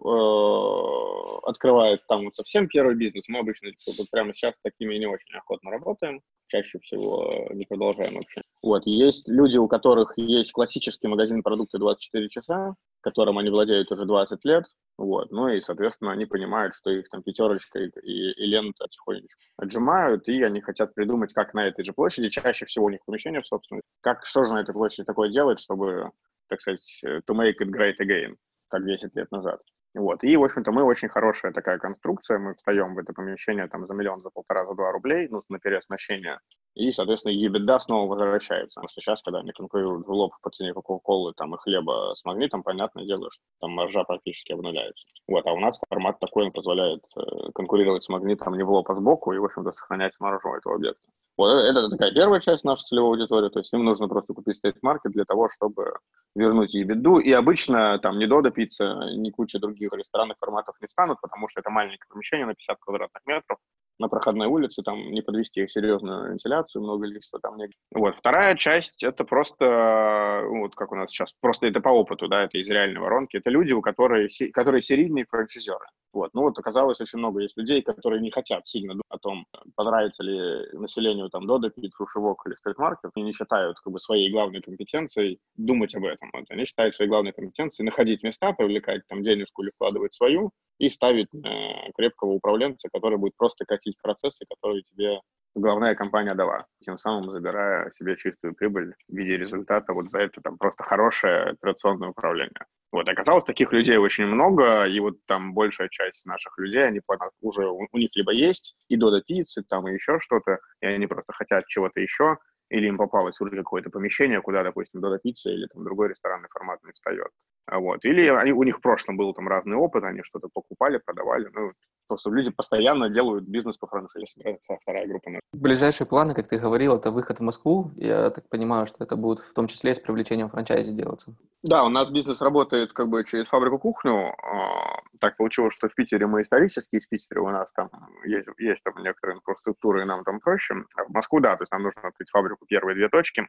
[1.45, 5.33] э, открывает там вот совсем первый бизнес, мы обычно вот прямо сейчас такими не очень
[5.37, 6.23] охотно работаем
[6.55, 8.43] чаще всего не продолжаем вообще.
[8.63, 12.64] Вот, есть люди, у которых есть классический магазин продукты 24 часа,
[13.01, 14.65] которым они владеют уже 20 лет,
[14.97, 19.41] вот, ну и, соответственно, они понимают, что их там пятерочка и, и, и лента потихонечку
[19.57, 23.43] отжимают, и они хотят придумать, как на этой же площади, чаще всего у них помещение
[23.43, 26.11] в собственности, как, что же на этой площади такое делать, чтобы,
[26.49, 28.37] так сказать, to make it great again,
[28.69, 29.61] как 10 лет назад.
[29.95, 30.25] Вот.
[30.25, 32.39] И, в общем-то, мы очень хорошая такая конструкция.
[32.39, 35.61] Мы встаем в это помещение там за миллион, за полтора, за два рублей, ну, на
[35.61, 36.41] переоснащение.
[36.75, 38.81] И, соответственно, EBITDA снова возвращается.
[38.81, 42.25] Потому что сейчас, когда они конкурируют в лоб по цене Кока-Колы там, и хлеба с
[42.25, 45.07] магнитом, понятное дело, что там маржа практически обнуляется.
[45.29, 45.47] Вот.
[45.47, 47.21] А у нас формат такой, он позволяет э,
[47.55, 51.07] конкурировать с магнитом не в лоб, а сбоку и, в общем-то, сохранять маржу этого объекта.
[51.37, 54.57] Вот э, это такая первая часть нашей целевой аудитории, то есть им нужно просто купить
[54.57, 55.93] стейт-маркет для того, чтобы
[56.35, 61.21] вернуть ебеду, и обычно там ни Додо пицца, ни куча других ресторанных форматов не станут,
[61.21, 63.59] потому что это маленькое помещение на 50 квадратных метров,
[63.99, 67.71] на проходной улице, там не подвести их серьезную вентиляцию, много листа там нет.
[67.93, 68.17] Вот.
[68.17, 72.59] Вторая часть, это просто, вот как у нас сейчас, просто это по опыту, да, это
[72.59, 75.87] из реальной воронки, это люди, у которых, которые серийные франчайзеры.
[76.15, 76.33] Вот.
[76.35, 80.23] Ну вот оказалось очень много есть людей, которые не хотят сильно думать о том, понравится
[80.23, 84.61] ли населению там Додо, Пиццу, Шивок или стритмаркет, и не считают как бы своей главной
[84.61, 86.31] компетенцией думать об этом.
[86.33, 86.45] Вот.
[86.49, 91.29] Они считают своей главной компетенцией находить места, привлекать там денежку или вкладывать свою, и ставить
[91.35, 95.21] э, крепкого управленца, который будет просто катить процессы, которые тебе
[95.55, 100.41] главная компания дала, тем самым забирая себе чистую прибыль в виде результата вот за это
[100.41, 102.67] там просто хорошее операционное управление.
[102.93, 107.01] Вот, оказалось, таких людей очень много, и вот там большая часть наших людей, они
[107.41, 111.09] уже, у, у них либо есть и Дода пиццы, там и еще что-то, и они
[111.09, 112.39] просто хотят чего-то еще,
[112.71, 116.83] или им попалось уже какое-то помещение, куда, допустим, Дода пицца или там другой ресторанный формат
[116.85, 117.29] не встает.
[117.71, 118.05] Вот.
[118.05, 121.49] Или они, у них в прошлом был там разный опыт, они что-то покупали, продавали.
[121.53, 121.73] Ну,
[122.07, 124.27] Просто люди постоянно делают бизнес по франшизе.
[124.43, 125.31] Это вторая группа.
[125.53, 127.91] Ближайшие планы, как ты говорил, это выход в Москву.
[127.97, 131.35] Я так понимаю, что это будет в том числе с привлечением франчайзи делаться.
[131.63, 134.33] Да, у нас бизнес работает как бы через фабрику-кухню.
[134.33, 137.91] А, так получилось, что в Питере мы исторически из Питера у нас там
[138.25, 140.75] есть, есть там некоторая инфраструктура, и нам там проще.
[140.97, 143.49] А в Москву, да, то есть нам нужно открыть фабрику первые две точки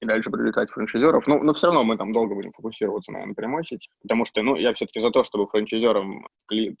[0.00, 1.26] и дальше привлекать франчайзеров.
[1.26, 4.42] Ну, но все равно мы там долго будем фокусироваться на, на прямой сети, потому что,
[4.42, 6.26] ну, я все-таки за то, чтобы франчайзерам,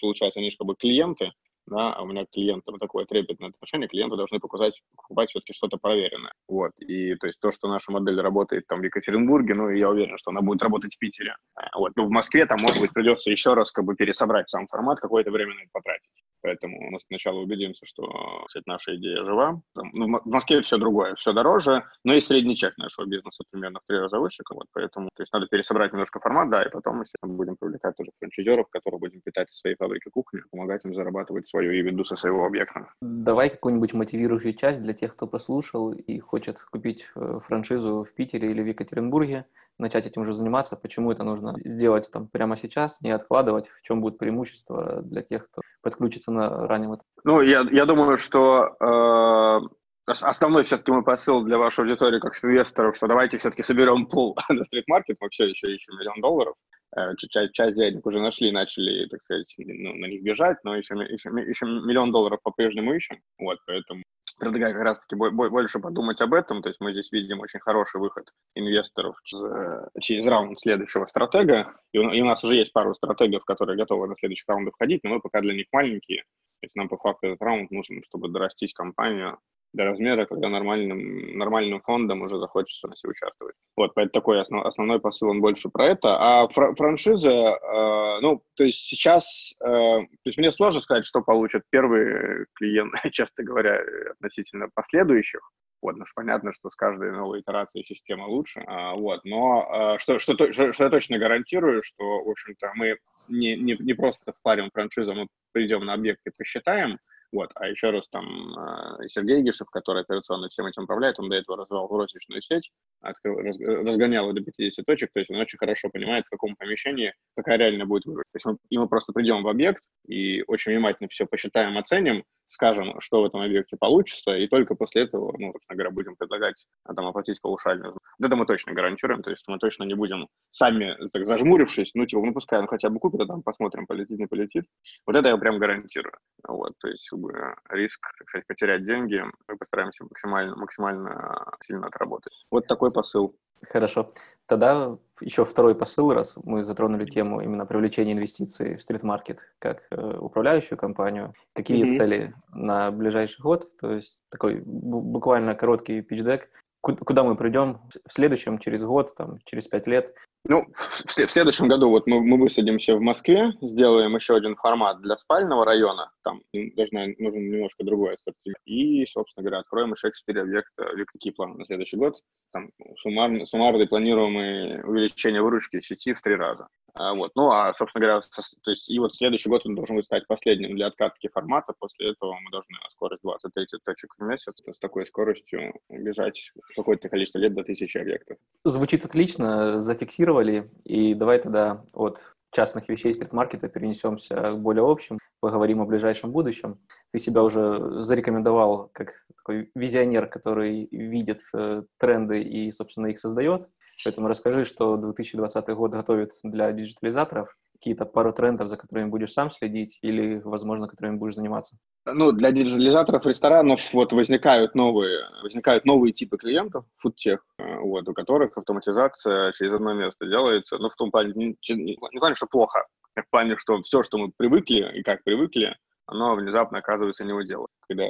[0.00, 1.32] получается, они же как бы клиенты,
[1.66, 6.32] да, а у меня клиентам такое трепетное отношение, клиенты должны показать, покупать все-таки что-то проверенное.
[6.48, 10.16] Вот, и то есть то, что наша модель работает там в Екатеринбурге, ну, я уверен,
[10.16, 11.36] что она будет работать в Питере.
[11.74, 15.00] Вот, ну, в Москве там, может быть, придется еще раз как бы пересобрать сам формат,
[15.00, 16.08] какое-то время на это потратить.
[16.42, 19.60] Поэтому мы сначала убедимся, что кстати, наша идея жива.
[19.74, 23.86] Ну, в Москве все другое, все дороже, но и средний чек нашего бизнеса примерно в
[23.86, 24.42] три раза выше.
[24.50, 28.10] Вот, поэтому то есть надо пересобрать немножко формат, да, и потом мы будем привлекать тоже
[28.18, 32.88] франчайзеров, которые будем питать своей фабрики кухни, помогать им зарабатывать свою ебеду со своего объекта.
[33.00, 38.50] Давай какую-нибудь мотивирующую часть для тех, кто послушал и хочет купить э, франшизу в Питере
[38.50, 39.46] или в Екатеринбурге
[39.78, 44.00] начать этим уже заниматься, почему это нужно сделать там прямо сейчас, не откладывать, в чем
[44.00, 47.08] будет преимущество для тех, кто подключится на раннем этапе?
[47.24, 49.60] Ну, я, я думаю, что э,
[50.06, 54.64] основной все-таки мой посыл для вашей аудитории как инвесторов, что давайте все-таки соберем пул на
[54.64, 56.54] стрит-маркет, мы все еще ищем миллион долларов,
[56.96, 60.94] э, часть, часть денег уже нашли, начали, так сказать, ну, на них бежать, но еще,
[60.94, 64.02] еще, еще миллион долларов по-прежнему ищем, вот, поэтому
[64.38, 66.62] предлагаю как раз-таки больше подумать об этом.
[66.62, 71.74] То есть мы здесь видим очень хороший выход инвесторов через, через раунд следующего стратега.
[71.92, 75.04] И у, и у нас уже есть пару стратегов, которые готовы на следующий раунд входить,
[75.04, 76.22] но мы пока для них маленькие.
[76.60, 79.38] То есть нам по факту этот раунд нужен, чтобы дорастить компанию
[79.72, 83.54] до размера, когда нормальным, нормальным фондом уже захочется на себе участвовать.
[83.76, 86.16] Вот, поэтому такой основ, основной посыл, он больше про это.
[86.18, 91.22] А фр, франшиза, э, ну, то есть сейчас, э, то есть мне сложно сказать, что
[91.22, 93.80] получат первые клиенты, честно говоря,
[94.12, 95.40] относительно последующих.
[95.80, 98.64] Вот, ну, понятно, что с каждой новой итерацией система лучше.
[98.66, 102.96] А, вот, но а, что, что, что, что я точно гарантирую, что, в общем-то, мы
[103.28, 106.98] не, не, не просто впарим франшизу, мы придем на объект и посчитаем,
[107.30, 107.50] Вот.
[107.56, 108.24] А еще раз там
[108.58, 112.70] э, Сергей Гишев, который операционно всем этим управляет, он до этого развивал розничную сеть,
[113.02, 117.12] открыл, раз, разгонял до 50 точек, то есть он очень хорошо понимает, в каком помещении
[117.36, 118.24] какая реально будет выбор.
[118.32, 122.24] То есть мы, и мы просто придем в объект и очень внимательно все посчитаем, оценим,
[122.48, 126.66] скажем, что в этом объекте получится, и только после этого, ну, собственно говоря, будем предлагать
[126.84, 127.96] а, там, оплатить паушальную.
[128.20, 132.22] Это мы точно гарантируем, то есть мы точно не будем сами так, зажмурившись, ну, типа,
[132.24, 134.64] ну, пускай он хотя бы купит, а там посмотрим, полетит, не полетит.
[135.06, 136.14] Вот это я прям гарантирую.
[136.46, 137.32] Вот, то есть как бы,
[137.70, 142.32] риск, так сказать, потерять деньги мы постараемся максимально, максимально сильно отработать.
[142.50, 143.36] Вот такой посыл.
[143.66, 144.10] Хорошо.
[144.46, 150.18] Тогда еще второй посыл, раз мы затронули тему именно привлечения инвестиций в стрит-маркет как э,
[150.18, 151.32] управляющую компанию.
[151.54, 151.90] Какие mm-hmm.
[151.90, 153.68] цели на ближайший год?
[153.80, 156.50] То есть такой буквально короткий пичдек.
[156.80, 160.14] Куда мы придем в следующем, через год, там, через пять лет?
[160.44, 165.00] Ну, в, в следующем году вот мы, мы высадимся в Москве, сделаем еще один формат
[165.02, 170.42] для спального района, там должна, нужен немножко другой ассортимент, и, собственно говоря, откроем еще четыре
[170.42, 170.86] объекта.
[171.06, 172.14] Какие планы на следующий год?
[172.52, 172.70] Там
[173.02, 176.68] суммарно, суммарно планируемое увеличение выручки сети в три раза.
[176.98, 177.30] А, вот.
[177.36, 180.88] Ну, а, собственно говоря, то есть, и вот следующий год он должен стать последним для
[180.88, 181.72] откатки формата.
[181.78, 187.38] После этого мы должны скорость 20-30 точек в месяц с такой скоростью бежать какое-то количество
[187.38, 188.38] лет до тысячи объектов.
[188.64, 190.68] Звучит отлично, зафиксировали.
[190.84, 192.18] И давай тогда от
[192.50, 196.80] частных вещей стрит-маркета перенесемся к более общим, поговорим о ближайшем будущем.
[197.10, 203.68] Ты себя уже зарекомендовал как такой визионер, который видит э, тренды и, собственно, их создает.
[204.04, 209.50] Поэтому расскажи, что 2020 год готовит для диджитализаторов, какие-то пару трендов, за которыми будешь сам
[209.50, 211.76] следить или, возможно, которыми будешь заниматься?
[212.06, 218.14] Ну, для диджитализаторов ресторанов вот возникают новые, возникают новые типы клиентов, фудтех, э, вот, у
[218.14, 222.34] которых автоматизация через одно место делается, ну, в том плане, не, не, не в плане,
[222.34, 225.76] что плохо, а в плане, что все, что мы привыкли и как привыкли,
[226.08, 227.68] оно внезапно оказывается не его дело.
[227.86, 228.04] Когда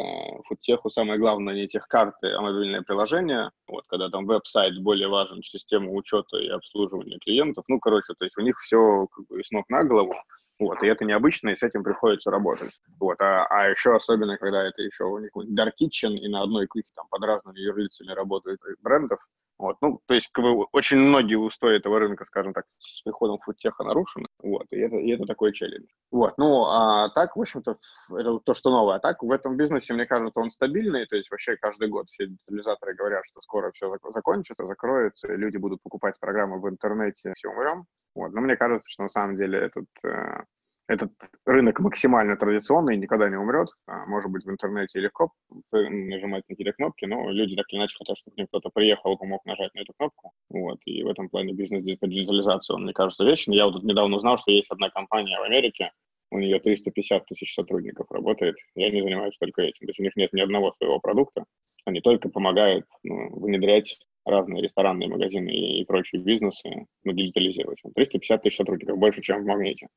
[0.46, 5.42] фудтеху самое главное не тех карты, а мобильное приложение, вот, когда там веб-сайт более важен,
[5.42, 9.50] система учета и обслуживания клиентов, ну, короче, то есть у них все как бы с
[9.50, 10.14] ног на голову,
[10.58, 12.78] вот, и это необычно, и с этим приходится работать.
[12.98, 16.66] Вот, а, а еще особенно, когда это еще у них Dark Kitchen, и на одной
[16.66, 19.20] кухне там под разными юрлицами работают брендов,
[19.58, 23.38] вот, ну, то есть, как бы, очень многие устои этого рынка, скажем так, с приходом
[23.40, 25.88] фудтеха нарушены, вот, и это, и это такой челлендж.
[26.12, 27.76] Вот, ну, а так, в общем-то,
[28.16, 28.96] это то, что новое.
[28.96, 32.28] А так, в этом бизнесе, мне кажется, он стабильный, то есть, вообще, каждый год все
[32.28, 37.84] детализаторы говорят, что скоро все закончится, закроется, люди будут покупать программы в интернете, все умрем.
[38.18, 40.42] Вот, но мне кажется, что на самом деле этот э,
[40.88, 41.12] этот
[41.44, 43.68] рынок максимально традиционный, никогда не умрет.
[43.86, 45.30] А, может быть, в интернете легко
[45.70, 49.16] нажимать на какие-то кнопки, но люди так или иначе хотят, чтобы к ним кто-то приехал
[49.16, 50.32] помог нажать на эту кнопку.
[50.48, 50.78] Вот.
[50.86, 53.56] И в этом плане бизнес диджитализации, он, мне кажется, вечный.
[53.56, 55.92] Я вот недавно узнал, что есть одна компания в Америке,
[56.30, 59.86] у нее 350 тысяч сотрудников работает, и они занимаются только этим.
[59.86, 61.44] То есть у них нет ни одного своего продукта,
[61.84, 67.80] они только помогают ну, внедрять разные ресторанные магазины и, и прочие бизнесы, ну, диджитализировать.
[67.94, 69.88] 350 тысяч сотрудников, больше, чем в Магните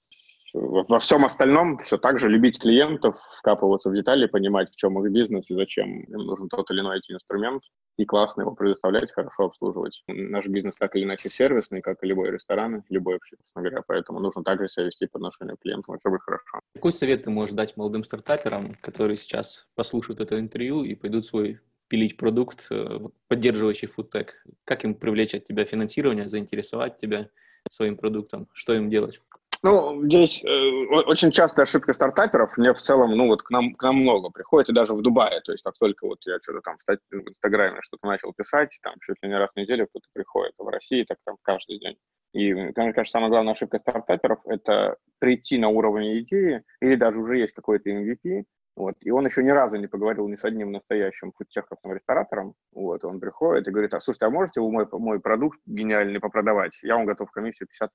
[0.53, 5.11] во всем остальном все так же любить клиентов, вкапываться в детали, понимать, в чем их
[5.11, 7.63] бизнес и зачем им нужен тот или иной инструмент,
[7.97, 10.03] и классно его предоставлять, хорошо обслуживать.
[10.07, 14.19] Наш бизнес так или иначе сервисный, как и любой ресторан, любой вообще, собственно говоря, поэтому
[14.19, 16.59] нужно также себя вести по отношению к клиентам, будет хорошо.
[16.73, 21.59] Какой совет ты можешь дать молодым стартаперам, которые сейчас послушают это интервью и пойдут свой
[21.87, 24.43] пилить продукт, э, поддерживающий фудтек?
[24.63, 27.29] Как им привлечь от тебя финансирование, заинтересовать тебя
[27.69, 28.47] своим продуктом?
[28.53, 29.21] Что им делать?
[29.63, 30.47] Ну, здесь э,
[31.05, 32.57] очень частая ошибка стартаперов.
[32.57, 35.39] Мне в целом, ну вот к нам, к нам много приходит, и даже в Дубае.
[35.41, 38.95] То есть как только вот я что-то там в, в Инстаграме что-то начал писать, там
[39.01, 40.53] чуть ли не раз в неделю кто-то приходит.
[40.57, 41.95] А в России так там каждый день.
[42.33, 47.37] И, мне кажется, самая главная ошибка стартаперов– это прийти на уровень идеи, или даже уже
[47.37, 48.95] есть какой-то MVP, вот.
[49.01, 52.55] И он еще ни разу не поговорил ни с одним настоящим фудтеховским ресторатором.
[52.71, 53.03] Вот.
[53.03, 56.79] Он приходит и говорит, а слушайте, а можете вы мой, мой продукт гениальный попродавать?
[56.81, 57.87] Я вам готов комиссию 50%.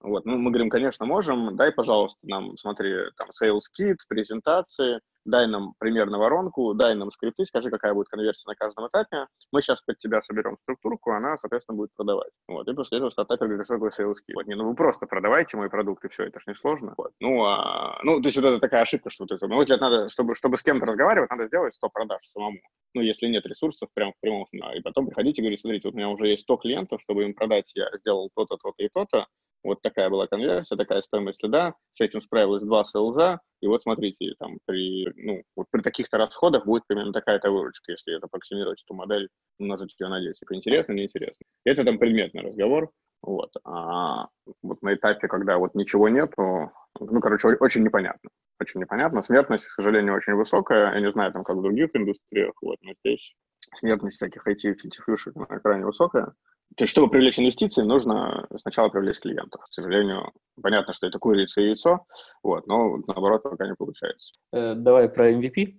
[0.00, 0.24] Вот.
[0.24, 1.56] Ну, мы говорим, конечно, можем.
[1.56, 7.44] Дай, пожалуйста, нам, смотри, там, sales kit, презентации, дай нам примерно воронку, дай нам скрипты,
[7.44, 9.26] скажи, какая будет конверсия на каждом этапе.
[9.52, 12.30] Мы сейчас под тебя соберем структурку, она, соответственно, будет продавать.
[12.48, 12.66] Вот.
[12.68, 14.16] И после этого стартапер говорит, что такое sales.
[14.34, 14.46] Вот.
[14.46, 16.94] Не, ну вы просто продавайте мой продукт, и все, это ж не сложно.
[16.96, 17.12] Вот.
[17.20, 20.08] Ну, а, ну, то есть вот это такая ошибка, что вот это, ну, вот надо,
[20.08, 22.58] чтобы, чтобы с кем-то разговаривать, надо сделать 100 продаж самому.
[22.94, 25.96] Ну, если нет ресурсов, прям в прямом, и потом приходите и говорите, смотрите, вот у
[25.96, 29.26] меня уже есть 100 клиентов, чтобы им продать, я сделал то-то, то-то и то-то,
[29.66, 34.34] вот такая была конверсия, такая стоимость лида, с этим справилось два селза, и вот смотрите,
[34.38, 38.94] там при, ну, вот при таких-то расходах будет примерно такая-то выручка, если это аппроксимировать эту
[38.94, 40.38] модель, умножить ее на 10.
[40.38, 41.44] Типа, интересно, неинтересно.
[41.64, 42.90] Это там предметный разговор,
[43.22, 43.50] вот.
[43.64, 44.28] А
[44.62, 48.30] вот на этапе, когда вот ничего нету, ну, короче, очень непонятно.
[48.60, 49.22] очень непонятно.
[49.22, 50.94] Смертность, к сожалению, очень высокая.
[50.94, 53.34] Я не знаю, там, как в других индустриях, вот, но здесь
[53.74, 56.32] смертность всяких IT финтифлюшек крайне высокая.
[56.76, 59.62] То есть, чтобы привлечь инвестиции, нужно сначала привлечь клиентов.
[59.64, 62.04] К сожалению, понятно, что это курица и яйцо,
[62.42, 64.32] вот, но наоборот пока не получается.
[64.52, 65.74] Э, давай про MVP.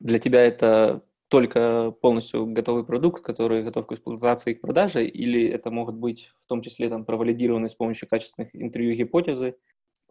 [0.00, 5.48] Для тебя это только полностью готовый продукт, который готов к эксплуатации и к продаже, или
[5.48, 9.56] это могут быть в том числе там провалидированные с помощью качественных интервью гипотезы?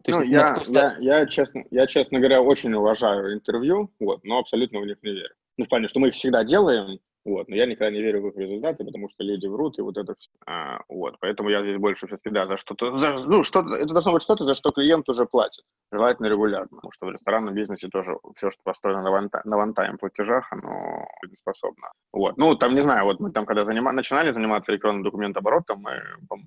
[0.02, 4.38] То есть, ну, я, я, я, честно, я, честно говоря, очень уважаю интервью, вот, но
[4.38, 5.34] абсолютно в них не верю.
[5.58, 7.48] Ну, в плане, что мы их всегда делаем, вот.
[7.48, 10.14] Но я никогда не верю в их результаты, потому что люди врут, и вот это
[10.18, 10.30] все.
[10.46, 11.16] А, вот.
[11.20, 14.44] Поэтому я здесь больше все-таки, да, за что-то, за, ну, что это должно быть что-то,
[14.44, 18.60] за что клиент уже платит, желательно регулярно, потому что в ресторанном бизнесе тоже все, что
[18.64, 21.06] построено на, ванта, на вантайм платежах, оно
[21.38, 21.92] способно.
[22.12, 22.36] Вот.
[22.36, 26.02] Ну, там, не знаю, вот мы там, когда занима, начинали заниматься электронным документооборотом, мы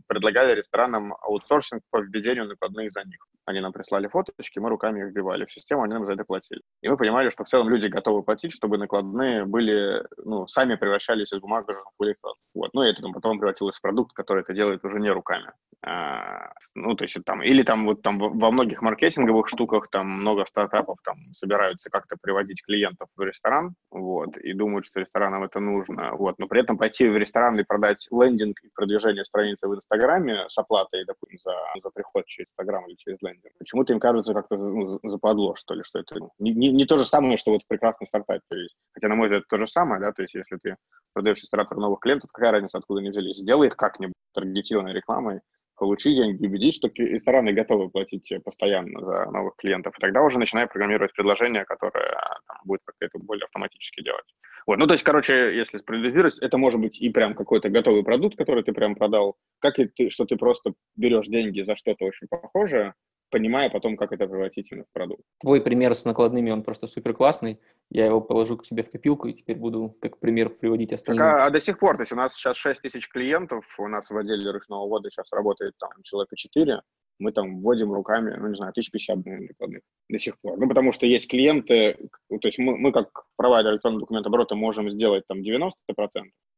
[0.07, 3.25] предлагали ресторанам аутсорсинг по введению накладных за них.
[3.45, 6.61] Они нам прислали фоточки, мы руками их вбивали в систему, они нам за это платили.
[6.81, 10.75] И мы понимали, что в целом люди готовы платить, чтобы накладные были, ну, сами сами
[10.75, 12.35] превращались из бумажных в электрон.
[12.53, 12.73] Вот.
[12.73, 15.51] Ну, и это там, потом превратилось в продукт, который это делает уже не руками.
[15.85, 20.45] А, ну, то есть там, или там вот там во многих маркетинговых штуках там много
[20.45, 26.15] стартапов там собираются как-то приводить клиентов в ресторан, вот, и думают, что ресторанам это нужно,
[26.15, 30.45] вот, но при этом пойти в ресторан и продать лендинг и продвижение страницы в Инстаграме
[30.49, 34.57] с оплатой, допустим, за, за приход через Инстаграм или через лендинг, почему-то им кажется как-то
[34.57, 37.67] ну, западло, что ли, что это не, не, не то же самое, что вот в
[37.67, 38.75] прекрасном стартапе есть.
[38.93, 40.77] Хотя, на мой взгляд, то же самое, да, то есть если ты
[41.13, 43.37] продаешь ресторатору новых клиентов, какая разница, откуда они взялись?
[43.37, 45.41] Сделай их как-нибудь таргетированной рекламой,
[45.77, 49.97] получи деньги, убедись, что рестораны готовы платить постоянно за новых клиентов.
[49.97, 54.25] И тогда уже начинай программировать предложение, которое там, будет как-то это более автоматически делать.
[54.67, 58.35] Вот, ну, то есть, короче, если справедливость, это может быть и прям какой-то готовый продукт,
[58.35, 62.27] который ты прям продал, как и ты, что ты просто берешь деньги за что-то очень
[62.27, 62.93] похожее,
[63.29, 65.23] понимая потом, как это превратить в продукт.
[65.39, 67.59] Твой пример с накладными, он просто супер классный.
[67.89, 71.23] Я его положу к себе в копилку и теперь буду как пример приводить остальным.
[71.23, 73.87] Так, а, а до сих пор, то есть у нас сейчас 6 тысяч клиентов, у
[73.87, 76.81] нас в отделе ручного ввода сейчас работает там человека 4,
[77.19, 80.57] мы там вводим руками, ну, не знаю, 1050 наверное, накладных до сих пор.
[80.57, 81.97] Ну, потому что есть клиенты,
[82.29, 85.71] то есть мы, мы как провайдер электронного документооборота можем сделать там 90%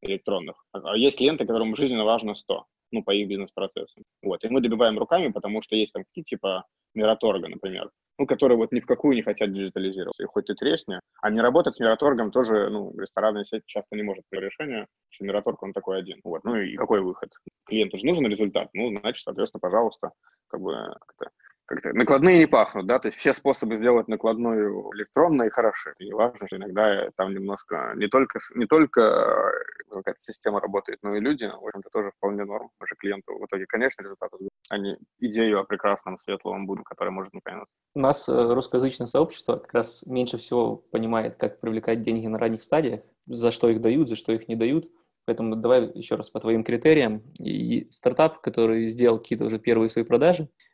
[0.01, 4.03] электронных, а есть клиенты, которым жизненно важно 100 ну, по их бизнес-процессам.
[4.21, 4.43] Вот.
[4.43, 8.71] И мы добиваем руками, потому что есть там какие типа Мираторга, например, ну, которые вот
[8.71, 10.23] ни в какую не хотят диджитализироваться.
[10.23, 14.03] И хоть и тресни, а не работать с Мираторгом тоже, ну, ресторанная сеть часто не
[14.03, 16.19] может принять решение, что Мираторг, он такой один.
[16.23, 16.43] Вот.
[16.43, 17.30] Ну, и какой выход?
[17.65, 18.69] Клиенту же нужен результат.
[18.73, 20.12] Ну, значит, соответственно, пожалуйста,
[20.47, 21.32] как бы как-то
[21.67, 25.93] как-то накладные не пахнут, да, то есть все способы сделать накладную электронной хороши.
[25.99, 31.15] И важно, что иногда там немножко не только, не только э, какая-то система работает, но
[31.15, 32.69] и люди, в общем-то, тоже вполне норм.
[32.80, 34.32] Мы же клиенту в итоге, конечно, результат,
[34.69, 37.67] а не идею о прекрасном светлом будущем, который может не понять.
[37.95, 42.63] У нас э, русскоязычное сообщество как раз меньше всего понимает, как привлекать деньги на ранних
[42.63, 44.86] стадиях, за что их дают, за что их не дают.
[45.25, 47.21] Поэтому давай еще раз по твоим критериям.
[47.41, 50.66] И стартап, который сделал какие-то уже первые свои продажи, Э,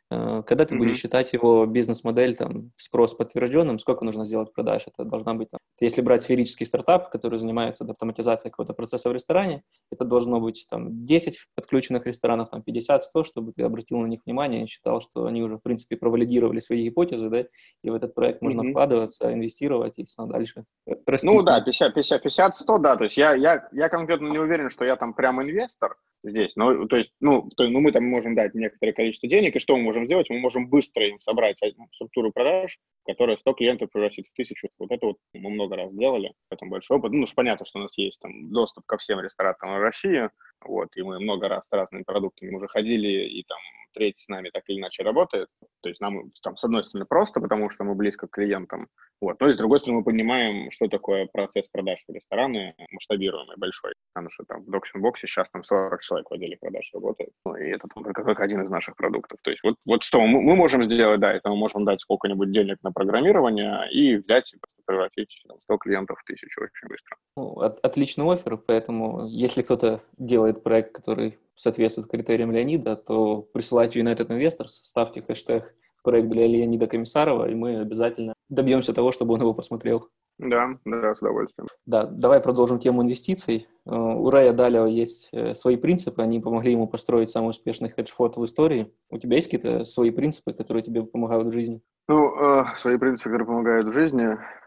[0.46, 0.78] когда ты mm-hmm.
[0.78, 4.84] будешь считать его бизнес-модель, там, спрос подтвержденным, сколько нужно сделать продаж?
[4.86, 9.62] Это должна быть, там, если брать сферический стартап, который занимается автоматизацией какого-то процесса в ресторане,
[9.90, 14.64] это должно быть там 10 подключенных ресторанов, там 50-100, чтобы ты обратил на них внимание
[14.64, 17.44] и считал, что они уже, в принципе, провалидировали свои гипотезы, да,
[17.82, 18.70] и в этот проект можно mm-hmm.
[18.70, 20.64] вкладываться, инвестировать и дальше
[21.06, 21.26] расти.
[21.26, 25.14] Ну да, 50-100, да, то есть я, я, я конкретно не уверен, что я там
[25.14, 26.56] прям инвестор, здесь.
[26.56, 29.76] Ну, то есть, ну, то, ну, мы там можем дать некоторое количество денег, и что
[29.76, 30.30] мы можем сделать?
[30.30, 31.58] Мы можем быстро им собрать
[31.92, 34.68] структуру продаж, которая 100 клиентов превратит в тысячу.
[34.78, 37.12] Вот это вот мы много раз делали, поэтому большой опыт.
[37.12, 40.30] Ну, уж понятно, что у нас есть там доступ ко всем ресторанам в России,
[40.64, 43.58] вот, и мы много раз с разными продуктами уже ходили, и там
[43.94, 45.48] треть с нами так или иначе работает.
[45.82, 48.88] То есть нам там с одной стороны просто, потому что мы близко к клиентам,
[49.20, 53.56] вот, но и с другой стороны мы понимаем, что такое процесс продаж в рестораны масштабируемый,
[53.56, 53.94] большой.
[54.12, 57.56] Потому что там в DocsInBox е сейчас там 40 человек в отделе продаж работает, ну,
[57.56, 59.38] и это там как, как один из наших продуктов.
[59.42, 62.52] То есть вот, вот что мы, мы можем сделать, да, это мы можем дать сколько-нибудь
[62.52, 67.16] денег на программирование и взять и просто превратить там, 100 клиентов в тысячу очень быстро.
[67.36, 74.00] Ну, от, отличный offer, поэтому если кто-то делает проект, который соответствует критериям Леонида, то присылайте
[74.00, 79.40] United Investors, ставьте хэштег проект для Леонида Комиссарова, и мы обязательно добьемся того, чтобы он
[79.40, 80.08] его посмотрел.
[80.38, 81.68] Да, да, с удовольствием.
[81.86, 83.68] Да, давай продолжим тему инвестиций.
[83.86, 88.36] Э, у Рая Далио есть э, свои принципы, они помогли ему построить самый успешный хедж-фонд
[88.36, 88.92] в истории.
[89.10, 91.80] У тебя есть какие-то свои принципы, которые тебе помогают в жизни?
[92.08, 94.26] Ну, э, свои принципы, которые помогают в жизни,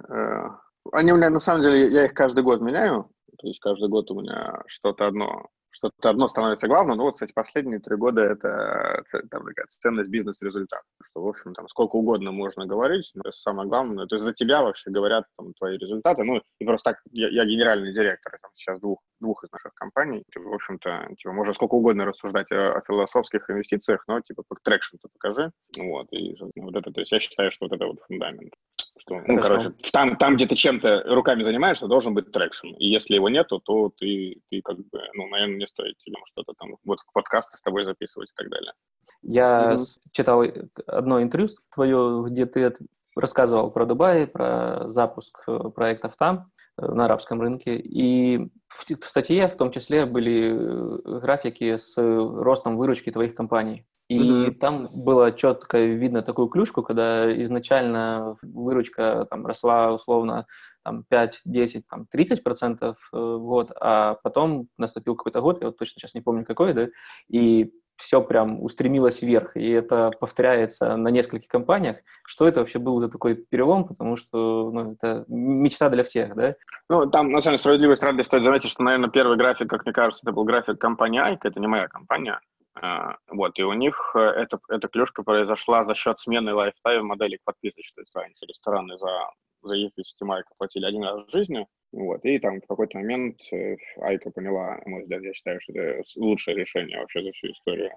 [0.10, 0.49] э,
[0.93, 4.09] они у меня, на самом деле, я их каждый год меняю, то есть каждый год
[4.09, 6.97] у меня что-то одно что-то одно становится главным.
[6.97, 10.82] Ну вот, кстати, последние три года это там, такая ценность бизнес-результат.
[11.03, 14.07] Что, в общем, там сколько угодно можно говорить, но самое главное.
[14.07, 16.24] То есть за тебя вообще говорят там, твои результаты.
[16.24, 20.24] Ну и просто так, я, я генеральный директор там, сейчас двух, двух из наших компаний.
[20.32, 24.95] Типа, в общем-то, типа, можно сколько угодно рассуждать о, о философских инвестициях, но типа traction
[24.95, 25.51] -то покажи.
[25.78, 28.53] Вот, и вот это, то есть я считаю, что вот это вот фундамент.
[28.99, 32.68] Что, ну, короче, там, там, где ты чем-то руками занимаешься, должен быть traction.
[32.80, 36.53] И если его нету, то ты, ты как бы, ну, наверное, не стоит тебе что-то
[36.57, 38.74] там, вот подкасты с тобой записывать и так далее.
[39.22, 39.99] Я mm-hmm.
[40.11, 40.43] читал
[40.88, 42.74] одно интервью твое, где ты
[43.20, 47.76] рассказывал про Дубай, про запуск э, проектов там, э, на арабском рынке.
[47.76, 53.86] И в, статье в том числе были э, графики с ростом выручки твоих компаний.
[54.09, 54.51] И mm-hmm.
[54.53, 60.45] там было четко видно такую клюшку, когда изначально выручка там росла условно
[60.86, 65.78] там 5, 10, там 30 процентов в год, а потом наступил какой-то год, я вот
[65.78, 66.88] точно сейчас не помню какой, да,
[67.28, 71.98] и все прям устремилось вверх, и это повторяется на нескольких компаниях.
[72.26, 76.54] Что это вообще был за такой перелом, потому что ну, это мечта для всех, да?
[76.89, 79.93] Ну, там, на самом деле, справедливости ради стоит заметить, что, наверное, первый график, как мне
[79.93, 82.39] кажется, это был график компании iiko, это не моя компания,
[82.80, 87.39] а, вот, и у них э, эта, эта клюшка произошла за счет смены lifetime модели
[87.43, 89.32] подписочной, раньше рестораны за,
[89.64, 93.78] за EFST Майка платили один раз в жизни, вот, и там в какой-то момент э,
[94.01, 97.92] iiko поняла, мой взгляд, я считаю, что это лучшее решение вообще за всю историю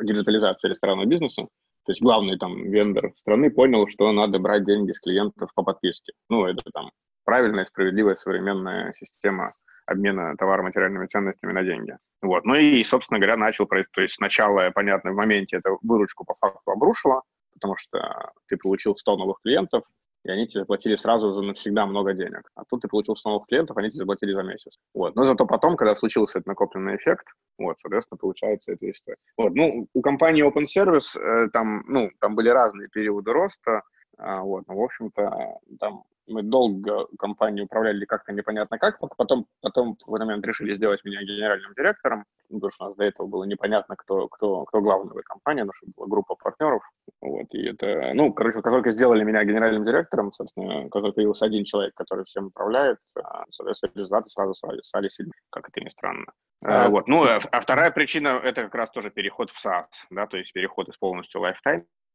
[0.00, 1.42] диджитализации ресторанного бизнеса.
[1.84, 6.14] То есть главный там вендор страны понял, что надо брать деньги с клиентов по подписке.
[6.30, 6.90] Ну, это там
[7.24, 9.54] правильная, справедливая, современная система
[9.86, 11.98] обмена товаро-материальными ценностями на деньги.
[12.22, 12.46] Вот.
[12.46, 13.66] Ну и, собственно говоря, начал.
[13.66, 17.22] То есть сначала, понятно, в моменте это выручку по факту обрушило,
[17.52, 19.84] потому что ты получил 100 новых клиентов,
[20.24, 22.50] и они тебе заплатили сразу за навсегда много денег.
[22.54, 24.78] А тут ты получил с новых клиентов, они тебе заплатили за месяц.
[24.94, 25.14] Вот.
[25.16, 27.26] Но зато потом, когда случился этот накопленный эффект,
[27.58, 29.18] вот, соответственно, получается эта история.
[29.36, 29.54] Вот.
[29.54, 33.82] Ну, у компании Open Service э, там, ну, там были разные периоды роста,
[34.18, 39.96] э, вот, но, в общем-то, там мы долго компанию управляли как-то непонятно как, потом, потом
[40.06, 43.26] в этот момент решили сделать меня генеральным директором, ну, потому что у нас до этого
[43.26, 46.82] было непонятно, кто, кто, кто главный в этой компании, потому что была группа партнеров,
[47.20, 51.46] вот, и это, ну, короче, как только сделали меня генеральным директором, собственно, как только появился
[51.46, 55.88] один человек, который всем управляет, а, соответственно, результаты сразу стали, стали сильны, как это ни
[55.88, 56.26] странно.
[56.62, 57.08] А, вот.
[57.08, 60.52] Ну, а, а вторая причина– это как раз тоже переход в SaaS, да, то есть
[60.52, 61.40] переход из полностью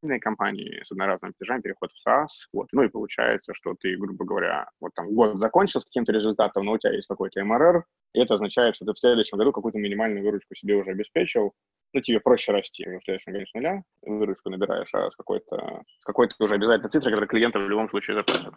[0.03, 4.25] lifetime компании с одноразовыми платежами, переход в SaaS, вот, ну и получается, что ты, грубо
[4.25, 7.83] говоря, вот там год закончил с каким-то результатом, но у тебя есть какой-то МРР,
[8.13, 11.53] и это означает, что ты в следующем году какую-то минимальную выручку себе уже обеспечил,
[11.93, 16.05] ну, тебе проще расти, в следующем году с нуля, выручку набираешь, а с какой-то, с
[16.05, 18.53] какой-то уже обязательно цифрой, которую клиенты в любом случае заплатят.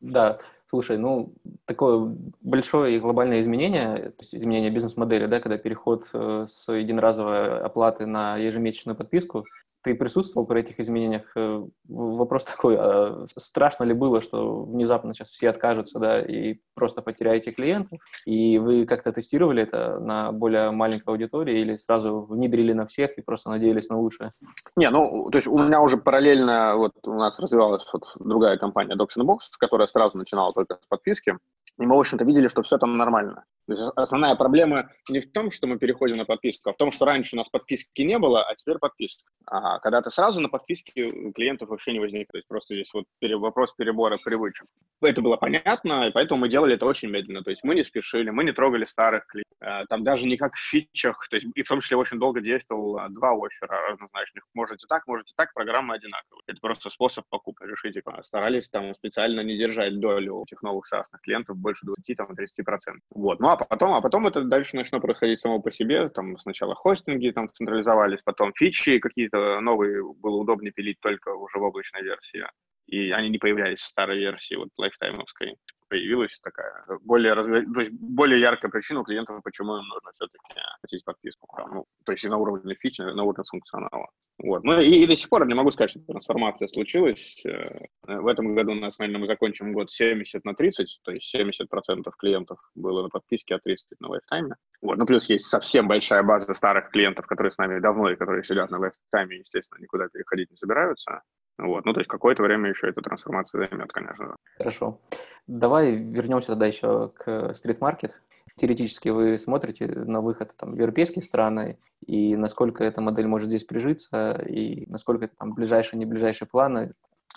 [0.00, 6.08] Да, слушай, ну, такое большое и глобальное изменение, то есть изменение бизнес-модели, да, когда переход
[6.12, 9.44] э, с единоразовой оплаты на ежемесячную подписку,
[9.82, 11.30] ты присутствовал при этих изменениях?
[11.36, 17.02] Э, вопрос такой, а страшно ли было, что внезапно сейчас все откажутся, да, и просто
[17.02, 18.00] потеряете клиентов?
[18.24, 23.22] И вы как-то тестировали это на более маленькой аудитории или сразу внедрили на всех и
[23.22, 24.30] просто надеялись на лучшее?
[24.76, 28.96] Не, ну, то есть у меня уже параллельно, вот у нас развивалась вот другая компания
[28.96, 31.36] Docs Box, которая сразу начинала только с подписки,
[31.78, 33.44] и мы, в общем-то, видели, что все там нормально.
[33.66, 36.92] То есть основная проблема не в том, что мы переходим на подписку, а в том,
[36.92, 39.24] что раньше у нас подписки не было, а теперь подписка.
[39.46, 42.28] А когда ты сразу на подписке, клиентов вообще не возникает.
[42.28, 44.66] То есть просто здесь вот вопрос перебора привычек.
[45.00, 47.42] Это было понятно, и поэтому мы делали это очень медленно.
[47.42, 49.52] То есть мы не спешили, мы не трогали старых клиентов.
[49.64, 52.40] А, там даже не как в фичах, то есть и в том числе очень долго
[52.40, 54.44] действовал а, два оффера разнозначных.
[54.54, 56.42] Можете так, можете так, программа одинаковая.
[56.46, 57.64] Это просто способ покупки.
[57.64, 62.98] Решите, старались там специально не держать долю этих новых SaaS клиентов больше 20-30%.
[63.10, 63.40] Вот.
[63.40, 66.08] Ну а потом, а потом это дальше начало происходить само по себе.
[66.08, 71.62] Там сначала хостинги там централизовались, потом фичи какие-то новые было удобнее пилить только уже в
[71.62, 72.44] облачной версии.
[72.92, 75.56] И они не появлялись в старой версии, вот лайфтаймовской
[75.88, 81.04] появилась такая более, то есть более яркая причина у клиентов, почему им нужно все-таки платить
[81.04, 81.46] подписку.
[81.72, 84.08] Ну, то есть и на уровне фич, на уровне функционала.
[84.38, 84.64] Вот.
[84.64, 87.42] Ну и, и до сих пор не могу сказать, что трансформация случилась.
[87.46, 91.34] Э, в этом году у нас, наверное, мы закончим год 70 на 30, то есть
[91.34, 94.54] 70% клиентов было на подписке, а 30 на лайфтайме.
[94.80, 94.98] Вот.
[94.98, 98.70] Ну плюс есть совсем большая база старых клиентов, которые с нами давно и которые сидят
[98.70, 101.22] на лайфтайме, естественно, никуда переходить не собираются.
[101.62, 101.84] Вот.
[101.84, 104.36] Ну, то есть какое-то время еще эта трансформация займет, конечно.
[104.58, 105.00] Хорошо.
[105.46, 108.20] Давай вернемся тогда еще к стрит-маркет.
[108.56, 113.64] Теоретически вы смотрите на выход там, в европейские страны, и насколько эта модель может здесь
[113.64, 116.92] прижиться, и насколько это там ближайшие, не ближайшие планы?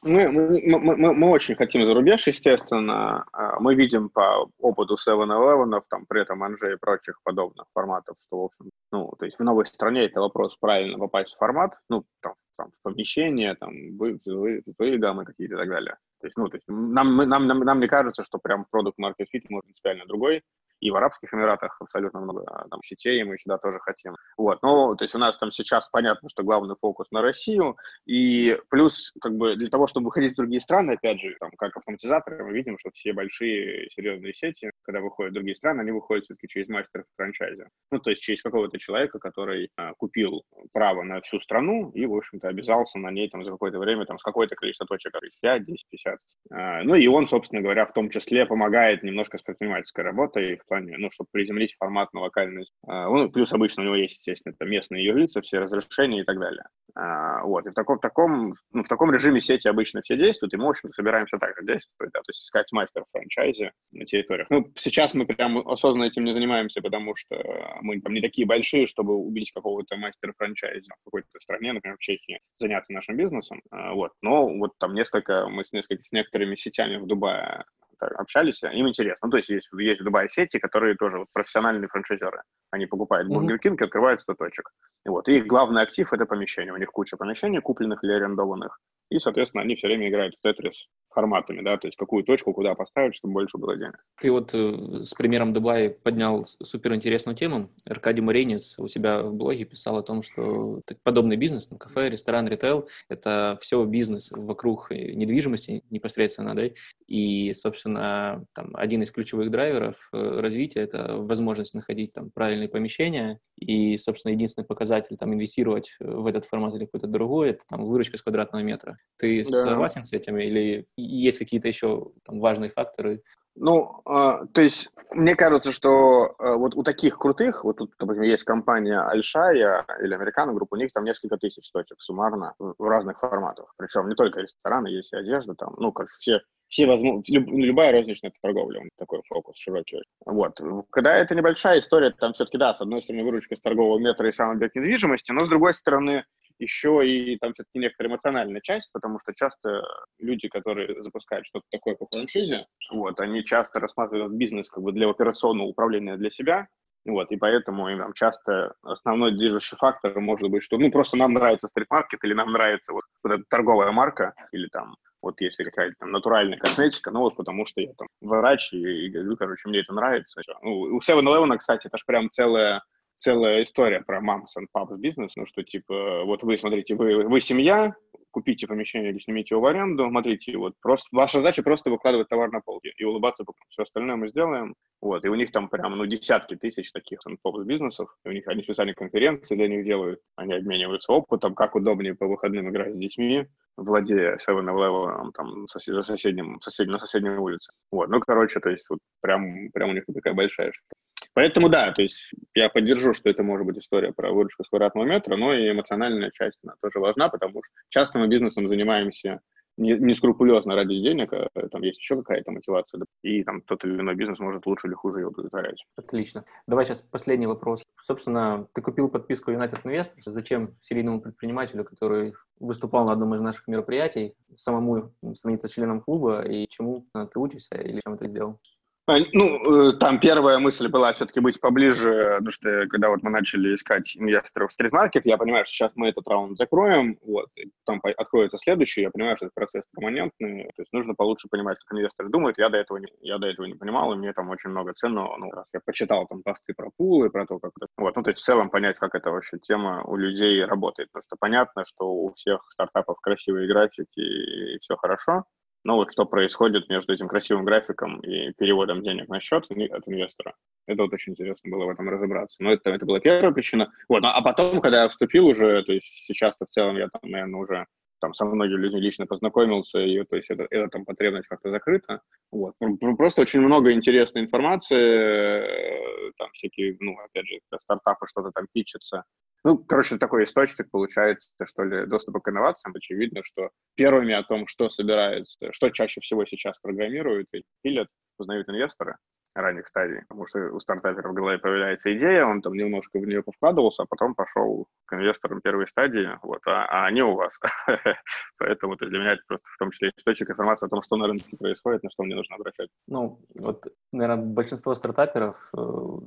[0.05, 3.25] Мы, мы, мы, мы очень хотим за рубеж, естественно.
[3.33, 8.37] А, мы видим по опыту 7-Eleven, там, при этом Анже и прочих подобных форматов, что,
[8.37, 12.03] в общем, ну, то есть в новой стране это вопрос правильно попасть в формат, ну,
[12.21, 15.97] там, там, в помещение, там, вы, вы, вы гаммы какие-то и так далее.
[16.21, 19.25] То есть, ну, то есть нам, нам, нам, нам не кажется, что прям продукт market
[19.33, 20.43] fit может принципиально другой,
[20.79, 24.15] и в Арабских Эмиратах абсолютно много а, там сетей, и мы сюда тоже хотим.
[24.37, 28.57] Вот, ну, то есть у нас там сейчас понятно, что главный фокус на Россию, и
[28.69, 32.43] плюс, как бы, для того, чтобы выходить в другие страны, опять же, там, как автоматизаторы,
[32.43, 36.47] мы видим, что все большие серьезные сети, когда выходят в другие страны, они выходят все-таки
[36.47, 37.69] через мастер франчайза.
[37.91, 42.15] Ну, то есть через какого-то человека, который а, купил право на всю страну и, в
[42.15, 45.85] общем-то, обязался на ней там за какое-то время, там, с какое-то количество точек, 5, 10,
[45.89, 46.19] 50.
[46.51, 50.97] А, ну, и он, собственно говоря, в том числе помогает немножко с предпринимательской работой, плане,
[50.97, 52.71] ну, чтобы приземлить формат на локальность.
[52.87, 56.39] А, ну, плюс обычно у него есть, естественно, это местные юрлицы, все разрешения и так
[56.39, 56.63] далее.
[56.95, 60.57] А, вот, и в таком, таком, ну, в таком режиме сети обычно все действуют, и
[60.57, 64.47] мы, в общем собираемся так же действовать, да, то есть искать мастер франчайзи на территориях.
[64.49, 67.35] Ну, сейчас мы прям осознанно этим не занимаемся, потому что
[67.81, 72.01] мы там не такие большие, чтобы убить какого-то мастера франчайзи в какой-то стране, например, в
[72.01, 74.11] Чехии, заняться нашим бизнесом, а, вот.
[74.21, 77.65] Но вот там несколько, мы с, несколько, с некоторыми сетями в Дубае
[77.99, 79.27] общались, им интересно.
[79.27, 82.41] Ну, то есть есть, есть в Дубае сети, которые тоже вот, профессиональные франшизеры.
[82.71, 84.71] Они покупают Burger King и открывают 100 точек.
[85.05, 86.73] И вот, и их главный актив– это помещение.
[86.73, 88.79] У них куча помещений, купленных или арендованных.
[89.09, 92.75] И, соответственно, они все время играют в тетрис форматами, да, то есть какую точку куда
[92.75, 94.03] поставить, чтобы больше было денег.
[94.19, 97.69] Ты вот э, с примером Дубая поднял суперинтересную тему.
[97.85, 102.47] Аркадий Морейнис у себя в блоге писал о том, что подобный бизнес, ну, кафе, ресторан,
[102.47, 106.63] ритейл, это все бизнес вокруг недвижимости непосредственно, да,
[107.07, 113.39] и, собственно, там, один из ключевых драйверов э, развития– это возможность находить там правильные помещения,
[113.55, 118.17] и, собственно, единственный показатель там инвестировать в этот формат или какой-то другой– это там выручка
[118.17, 118.97] с квадратного метра.
[119.17, 119.61] Ты да.
[119.61, 123.21] согласен с этим или есть какие-то еще там, важные факторы?
[123.55, 128.23] Ну, э, то есть, мне кажется, что э, вот у таких крутых, вот тут, допустим,
[128.23, 132.83] есть компания Alshaya или Americana Group, у них там несколько тысяч точек суммарно в, в
[132.83, 133.73] разных форматах.
[133.77, 137.93] Причем не только рестораны, есть и одежда там, ну, короче, все, все возможно, люб, любая
[137.93, 140.03] розничная торговля, он такой фокус широкий.
[140.25, 140.59] Вот.
[140.89, 144.33] Когда это небольшая история, там все-таки, да, с одной стороны, выручка с торгового метра и
[144.33, 146.25] сам объект недвижимости, но с другой стороны,
[146.59, 149.83] еще и там все-таки некоторая эмоциональная часть, потому что часто
[150.19, 155.09] люди, которые запускают что-то такое по франшизе, вот, они часто рассматривают бизнес как бы для
[155.09, 156.67] операционного управления для себя,
[157.05, 161.33] вот, и поэтому им там часто основной движущий фактор может быть, что ну просто нам
[161.33, 165.95] нравится стрит-маркет или нам нравится вот, вот эта торговая марка или там вот если какая-то
[165.99, 169.79] там натуральная косметика, ну вот потому что я там врач и, и говорю, короче, мне
[169.79, 170.41] это нравится.
[170.61, 172.83] Ну, у 7-Eleven, кстати, это же прям целая
[173.19, 177.41] целая история про moms and pops бизнес, ну что типа, вот вы смотрите, вы, вы
[177.41, 177.95] семья,
[178.31, 182.51] купите помещение или снимите его в аренду, смотрите, вот просто ваша задача просто выкладывать товар
[182.51, 186.05] на полке и улыбаться, все остальное мы сделаем, вот, и у них там прям, ну,
[186.05, 190.53] десятки тысяч таких поп бизнесов, и у них они специальные конференции для них делают, они
[190.53, 193.45] обмениваются опытом, как удобнее по выходным играть с детьми,
[193.77, 197.71] владея 7-Eleven там за соседним, соседним, на соседней улице.
[197.91, 201.04] Вот, ну, короче, то есть вот прям, прям у них такая большая штука.
[201.35, 205.05] Поэтому да, то есть я поддержу, что это может быть история про выручку с квадратного
[205.05, 209.41] метра, но и эмоциональная часть она тоже важна, потому что часто мы бизнесом занимаемся
[209.77, 213.99] не, не скрупулезно ради денег, а там есть еще какая-то мотивация, и там тот или
[213.99, 215.83] иной бизнес может лучше или хуже ее удовлетворять.
[215.97, 216.45] Отлично.
[216.67, 217.83] Давай сейчас последний вопрос.
[217.99, 220.21] Собственно, ты купил подписку United Investors.
[220.27, 226.65] Зачем серийному предпринимателю, который выступал на одном из наших мероприятий, самому становиться членом клуба, и
[226.69, 228.61] чему ты учишься, или чем ты сделал?
[229.07, 233.29] А, ну, э, там первая мысль была все-таки быть поближе, потому что когда вот мы
[233.29, 237.69] начали искать инвесторов в стрит-маркет, я понимаю, что сейчас мы этот раунд закроем, вот, и
[237.85, 241.95] там откроется следующий, я понимаю, что этот процесс перманентный, то есть нужно получше понимать, как
[241.95, 244.71] инвесторы думают, я до этого не, я до этого не понимал, и мне там очень
[244.71, 248.15] много ценного, ну, раз я почитал там посты про пулы, про то, как это, вот,
[248.15, 251.35] ну, то есть в целом понять, как это вообще тема у людей работает, потому что
[251.39, 255.43] понятно, что у всех стартапов красивые графики и все хорошо,
[255.85, 260.55] но вот что происходит между этим красивым графиком и переводом денег на счет от инвестора,
[260.87, 262.61] это вот очень интересно было в этом разобраться.
[262.61, 263.91] Но это, это была первая причина.
[264.09, 267.59] Вот, а потом, когда я вступил уже, то есть сейчас-то в целом я там, наверное,
[267.59, 267.85] уже
[268.25, 272.21] там со многими людьми лично познакомился, и то есть это, это там потребность как-то закрыта.
[272.51, 272.73] Вот.
[273.17, 279.23] Просто очень много интересной информации, там всякие, ну, опять же, стартапы что-то там пичатся,
[279.63, 282.93] ну, короче, такой источник получается, что ли, доступа к инновациям.
[282.95, 288.07] Очевидно, что первыми о том, что собираются, что чаще всего сейчас программируют и пилят,
[288.39, 289.17] узнают инвесторы.
[289.55, 293.41] Ранних стадий, потому что у стартапера в голове появляется идея, он там немножко в нее
[293.41, 297.57] повкладывался, а потом пошел к инвесторам первой стадии, вот, а, а они у вас.
[298.57, 302.03] Поэтому для меня просто в том числе источник информации о том, что на рынке происходит,
[302.03, 302.89] на что мне нужно обращать.
[303.07, 305.79] Ну, вот, наверное, большинство стартаперов э,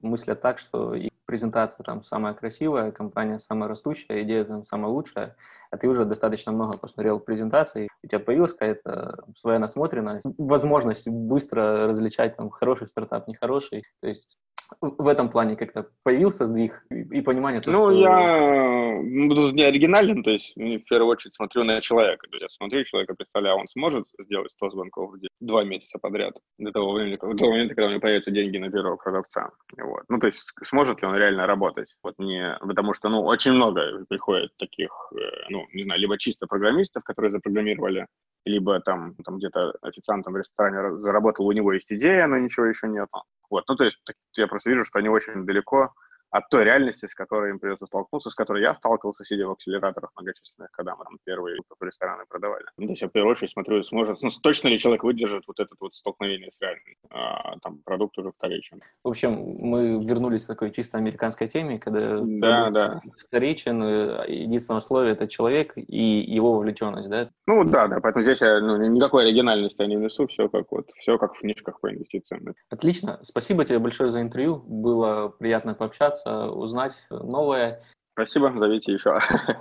[0.03, 0.95] мыслят так, что
[1.29, 5.37] презентация там самая красивая, компания самая растущая, идея там самая лучшая,
[5.71, 11.87] а ты уже достаточно много посмотрел презентаций, у тебя появилась какая-то своя насмотренность, возможность быстро
[11.87, 13.85] различать там хороший стартап, нехороший.
[14.01, 14.39] То есть
[14.81, 17.61] в этом плане как-то появился сдвиг и, понимание?
[17.61, 18.01] То, ну, что...
[18.01, 18.99] я
[19.29, 22.27] буду не оригинален, то есть в первую очередь смотрю на человека.
[22.29, 25.99] То есть я смотрю человека, представляю, он сможет сделать 100 звонков в день два месяца
[25.99, 29.51] подряд до того, времени, до того момента, когда у него появятся деньги на первого продавца.
[29.77, 30.03] Вот.
[30.09, 31.95] Ну, то есть сможет ли он реально работать?
[32.03, 32.57] Вот не...
[32.61, 35.19] Потому что, ну, очень много приходит таких, э,
[35.51, 38.07] ну, не знаю, либо чисто программистов, которые запрограммировали,
[38.45, 42.89] либо там, там где-то официантом в ресторане заработал, у него есть идея, но ничего еще
[42.89, 43.09] нет.
[43.51, 43.99] Вот, ну, то есть
[44.37, 45.93] я просто вижу, что они очень далеко
[46.31, 50.11] от той реальности, с которой им придется столкнуться, с которой я сталкивался, сидя в акселераторах
[50.17, 52.65] многочисленных, когда мы там первые рестораны продавали.
[52.77, 55.61] Ну, то есть я в первую очередь смотрю, сможет, ну, точно ли человек выдержит вот
[55.61, 58.81] это вот столкновение с реальным, а, там, продукт уже вторичен.
[59.05, 63.01] В общем, мы вернулись к такой чисто американской теме, когда да, да.
[63.19, 67.31] вторичен, э, единственное условие– это человек и его вовлеченность, да?
[67.47, 70.91] Ну, да, да, поэтому здесь я ну, никакой оригинальности я не внесу, все как вот,
[70.97, 72.55] все как в книжках по инвестициям.
[72.71, 77.83] Отлично, спасибо тебе большое за интервью, было приятно пообщаться, узнать новое.
[78.13, 79.19] Спасибо, зовите еще.